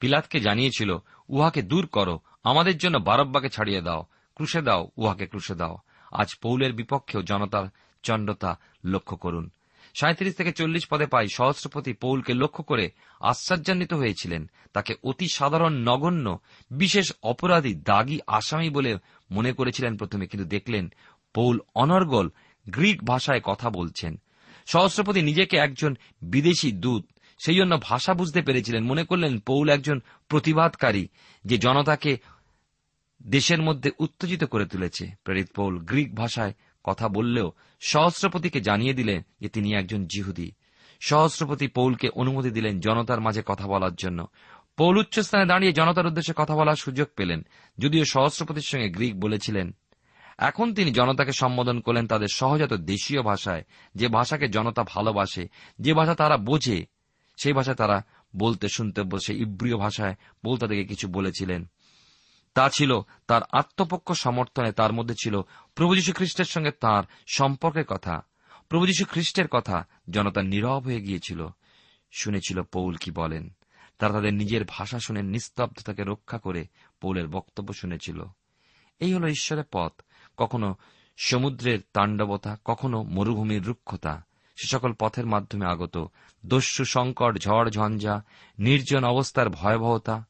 পিলাতকে 0.00 0.40
জানিয়েছিল, 0.40 0.96
উহাকে 1.28 1.62
দূর 1.62 1.86
করো, 1.86 2.20
আমাদের 2.44 2.78
জন্য 2.78 2.98
বারব্বাকে 2.98 3.48
ছাড়িয়ে 3.48 3.80
দাও, 3.80 4.06
ক্রুশে 4.34 4.62
দাও, 4.62 4.90
উহাকে 4.96 5.26
ক্রুশে 5.26 5.54
দাও। 5.54 5.78
আজ 6.12 6.28
পৌলের 6.42 6.72
বিপক্ষেও 6.72 7.22
জনতার 7.22 7.66
চণ্ডতা 8.02 8.58
লক্ষ্য 8.84 9.16
করুন। 9.16 9.50
সাঁত্রিশ 9.94 10.34
থেকে 10.36 10.52
চল্লিশ 10.52 10.86
পদে 10.86 11.06
পাই 11.06 11.26
সহস্রপতি 11.34 11.92
পৌলকে 11.92 12.34
লক্ষ্য 12.34 12.64
করে 12.64 12.90
আশ্চর্যান্বিত 13.20 13.92
হয়েছিলেন। 13.92 14.50
তাকে 14.72 14.94
অতি 15.02 15.28
সাধারণ, 15.28 15.72
নগণ্য, 15.72 16.38
বিশেষ 16.70 17.12
অপরাধী 17.22 17.74
দাগী 17.74 18.18
আসামি 18.26 18.70
বলে 18.70 18.98
মনে 19.30 19.52
করেছিলেন 19.52 19.96
প্রথমে, 19.96 20.26
কিন্তু 20.26 20.48
দেখলেন 20.48 20.92
পৌল 21.34 21.60
অনর্গল 21.74 22.30
গ্রিক 22.68 23.04
ভাষায় 23.04 23.40
কথা 23.44 23.70
বলছেন। 23.70 24.20
সহস্রপতি 24.66 25.22
নিজেকে 25.22 25.56
একজন 25.56 25.96
বিদেশি 26.22 26.72
দূত, 26.72 27.06
সেই 27.38 27.56
জন্য 27.56 27.78
ভাষা 27.82 28.14
বুঝতে 28.14 28.42
পেরেছিলেন। 28.42 28.84
মনে 28.84 29.04
করলেন 29.04 29.40
পৌল 29.40 29.68
একজন 29.68 30.00
প্রতিবাদকারী, 30.28 31.08
যে 31.44 31.58
জনতাকে 31.58 32.18
দেশের 33.22 33.62
মধ্যে 33.62 33.90
উত্তেজিত 33.98 34.44
করে 34.44 34.66
তুলেছে। 34.66 35.10
প্রেরিত 35.24 35.48
পৌল 35.56 35.78
গ্রিক 35.78 36.14
ভাষায় 36.14 36.52
কথা 36.84 37.08
বললেও 37.08 37.52
সহস্রপতিকে 37.80 38.60
জানিয়ে 38.60 38.94
দিলেন 38.94 39.22
যে 39.40 39.48
তিনি 39.48 39.74
একজন 39.74 40.06
জিহুদি। 40.06 40.52
সহস্রপতি 41.00 41.66
পৌলকে 41.68 42.08
অনুমতি 42.08 42.50
দিলেন 42.50 42.80
জনতার 42.80 43.20
মাঝে 43.20 43.42
কথা 43.46 43.66
বলার 43.66 43.94
জন্য। 43.94 44.26
পৌল 44.76 44.98
উচ্চস্থানে 44.98 45.46
দাঁড়িয়ে 45.46 45.72
জনতার 45.72 46.06
উদ্দেশ্যে 46.06 46.34
কথা 46.36 46.54
বলার 46.54 46.74
সুযোগ 46.74 47.08
পেলেন। 47.16 47.46
যদিও 47.78 48.04
সহস্রপতির 48.04 48.62
সঙ্গে 48.62 48.88
গ্রিক 48.88 49.20
বলেছিলেন, 49.20 49.74
এখন 50.38 50.74
তিনি 50.74 50.92
জনতাকে 50.92 51.32
সম্বোধন 51.32 51.80
করলেন 51.80 52.06
তাদের 52.06 52.26
সহজাত 52.34 52.72
দেশীয় 52.72 53.22
ভাষায়। 53.22 53.64
যে 53.94 54.08
ভাষাকে 54.08 54.48
জনতা 54.48 54.84
ভালোবাসে, 54.84 55.48
যে 55.78 55.94
ভাষা 55.94 56.14
তারা 56.14 56.36
বোঝে, 56.36 56.86
সেই 57.36 57.52
ভাষায় 57.52 57.76
তারা 57.76 58.04
বলতে 58.36 58.68
শুনতে 58.68 59.02
বসে 59.02 59.34
ইব্রিয় 59.34 59.76
ভাষায় 59.76 60.14
পৌল 60.42 60.58
তাদেরকে 60.58 60.84
কিছু 60.84 61.08
বলেছিলেন। 61.08 61.68
তা 62.56 62.68
ছিল 62.68 63.00
তার 63.26 63.42
আত্মপক্ষ 63.52 64.12
সমর্থনে 64.12 64.72
তার 64.72 64.92
মধ্যে 64.92 65.14
ছিল 65.22 65.40
প্রভু 65.74 65.94
যীশু 65.94 66.12
খ্রিস্টের 66.12 66.44
সঙ্গে 66.44 66.70
তার 66.70 67.02
সম্পর্কের 67.26 67.84
কথা। 67.84 68.22
প্রভু 68.68 68.86
যীশু 68.86 69.04
খ্রিস্টের 69.04 69.48
কথা 69.48 69.86
জনতা 70.10 70.42
নীরব 70.42 70.78
হয়ে 70.78 71.00
গিয়েছিল। 71.00 71.48
শুনেছিল 72.12 72.62
পৌল 72.62 72.94
কি 72.94 73.10
বলেন। 73.10 73.56
তারা 73.98 74.12
তাদের 74.12 74.34
নিজের 74.34 74.64
ভাষা 74.68 74.98
শুনে 74.98 75.22
নিস্তব্ধতাকে 75.22 76.02
রক্ষা 76.02 76.38
করে 76.38 76.66
পৌলের 77.00 77.28
বক্তব্য 77.28 77.72
শুনেছিল। 77.72 78.24
এই 78.98 79.14
হল 79.14 79.26
ঈশ্বরের 79.26 79.64
পথ। 79.72 79.92
কখনো 80.36 80.74
সমুদ্রের 81.16 81.78
তাণ্ডবতা, 81.92 82.56
কখনো 82.64 83.02
মরুভূমির 83.02 83.66
রুক্ষতা। 83.66 84.24
সে 84.56 84.66
সকল 84.68 84.92
পথের 84.92 85.26
মাধ্যমে 85.26 85.66
আগত। 85.66 86.06
দস্যু, 86.46 86.84
সংকট, 86.84 87.38
ঝড়, 87.38 87.70
ঝঞ্ঝা, 87.70 88.22
নির্জন 88.58 89.04
অবস্থার 89.04 89.50
ভয়াবহতা, 89.50 90.24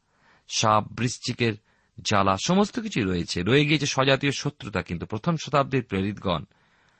সাপ, 0.48 0.92
বৃশ্চিকের 0.92 1.54
জ্বালা, 2.00 2.36
সমস্ত 2.46 2.80
কিছুই 2.80 3.02
রয়েছে। 3.02 3.42
রয়ে 3.42 3.66
গিয়েছে 3.66 3.86
স্বজাতীয় 3.86 4.32
শত্রুতা, 4.32 4.82
কিন্তু 4.82 5.06
প্রথম 5.06 5.36
শতাব্দীর 5.36 5.84
প্রেরিতগণ 5.84 6.44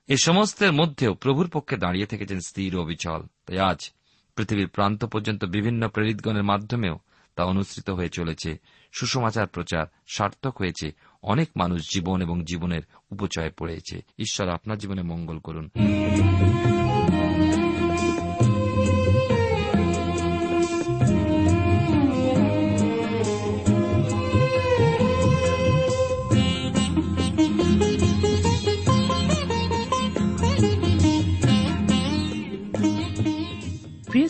এ 0.09 0.17
সমস্তের 0.17 0.73
মধ্যেও 0.73 1.15
প্রভুর 1.15 1.49
পক্ষে 1.49 1.77
দাঁড়িয়ে 1.77 2.07
থেকেছেন 2.07 2.41
স্থির 2.47 2.77
ও 2.77 2.81
অবিচল 2.81 3.23
তাই 3.47 3.59
আজ 3.59 3.91
পৃথিবীর 4.37 4.69
প্রান্ত 4.69 5.05
পর্যন্ত 5.05 5.45
বিভিন্ন 5.45 5.89
প্রেরিতগণের 5.89 6.43
মাধ্যমেও 6.43 6.99
তা 7.35 7.45
অনুসৃত 7.45 7.91
হয়ে 7.91 8.09
চলেছে। 8.09 8.57
সুসমাচার 8.93 9.47
প্রচার 9.47 9.87
সার্থক 10.07 10.59
হয়েছে। 10.59 10.91
অনেক 11.23 11.49
মানুষ 11.57 11.83
জীবন 11.95 12.23
এবং 12.23 12.45
জীবনের 12.45 12.83
উপচয়ে 13.11 13.51
পড়েছে। 13.51 14.03
ঈশ্বর 14.19 14.49
আপনার 14.49 14.79
জীবনে 14.79 15.03
মঙ্গল 15.03 15.39
করুন। 15.39 15.71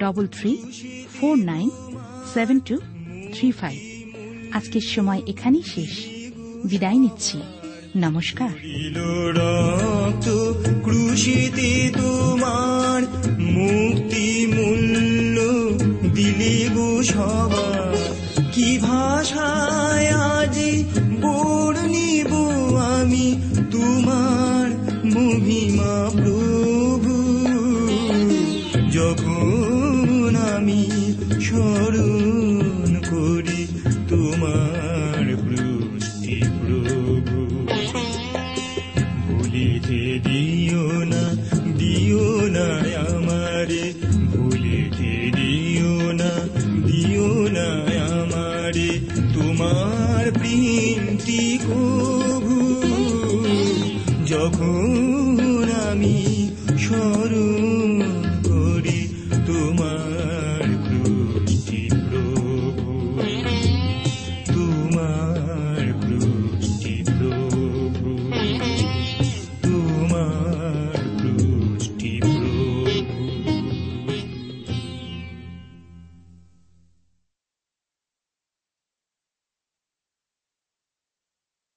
double 0.00 0.26
three 0.26 0.58
four 1.20 1.36
nine 1.36 1.70
seven 2.34 2.60
two 2.60 2.76
three 3.34 3.52
five 3.52 3.78
আজকের 4.54 4.80
সময় 4.80 5.22
এখানেই 5.26 5.62
শেষ। 5.62 6.06
বিদায় 6.64 6.98
নিচ্ছি। 6.98 7.38
নমস্কার। 7.96 8.48
ক্রুশিতে 10.84 11.90
তোমার 11.94 13.02
মুক্তি 13.40 14.46
মূল্য 14.46 15.40
দিলে 16.14 16.68
গো 16.74 17.02
কি 18.52 18.78
ভাষায় 18.78 20.06
আজি 20.06 20.84
বর্ণিব 21.22 22.34
আমি 22.76 23.36
তোমার 23.70 24.70
মহিমা 25.04 26.10
প্রভু? 26.12 27.14
যখন 28.92 29.57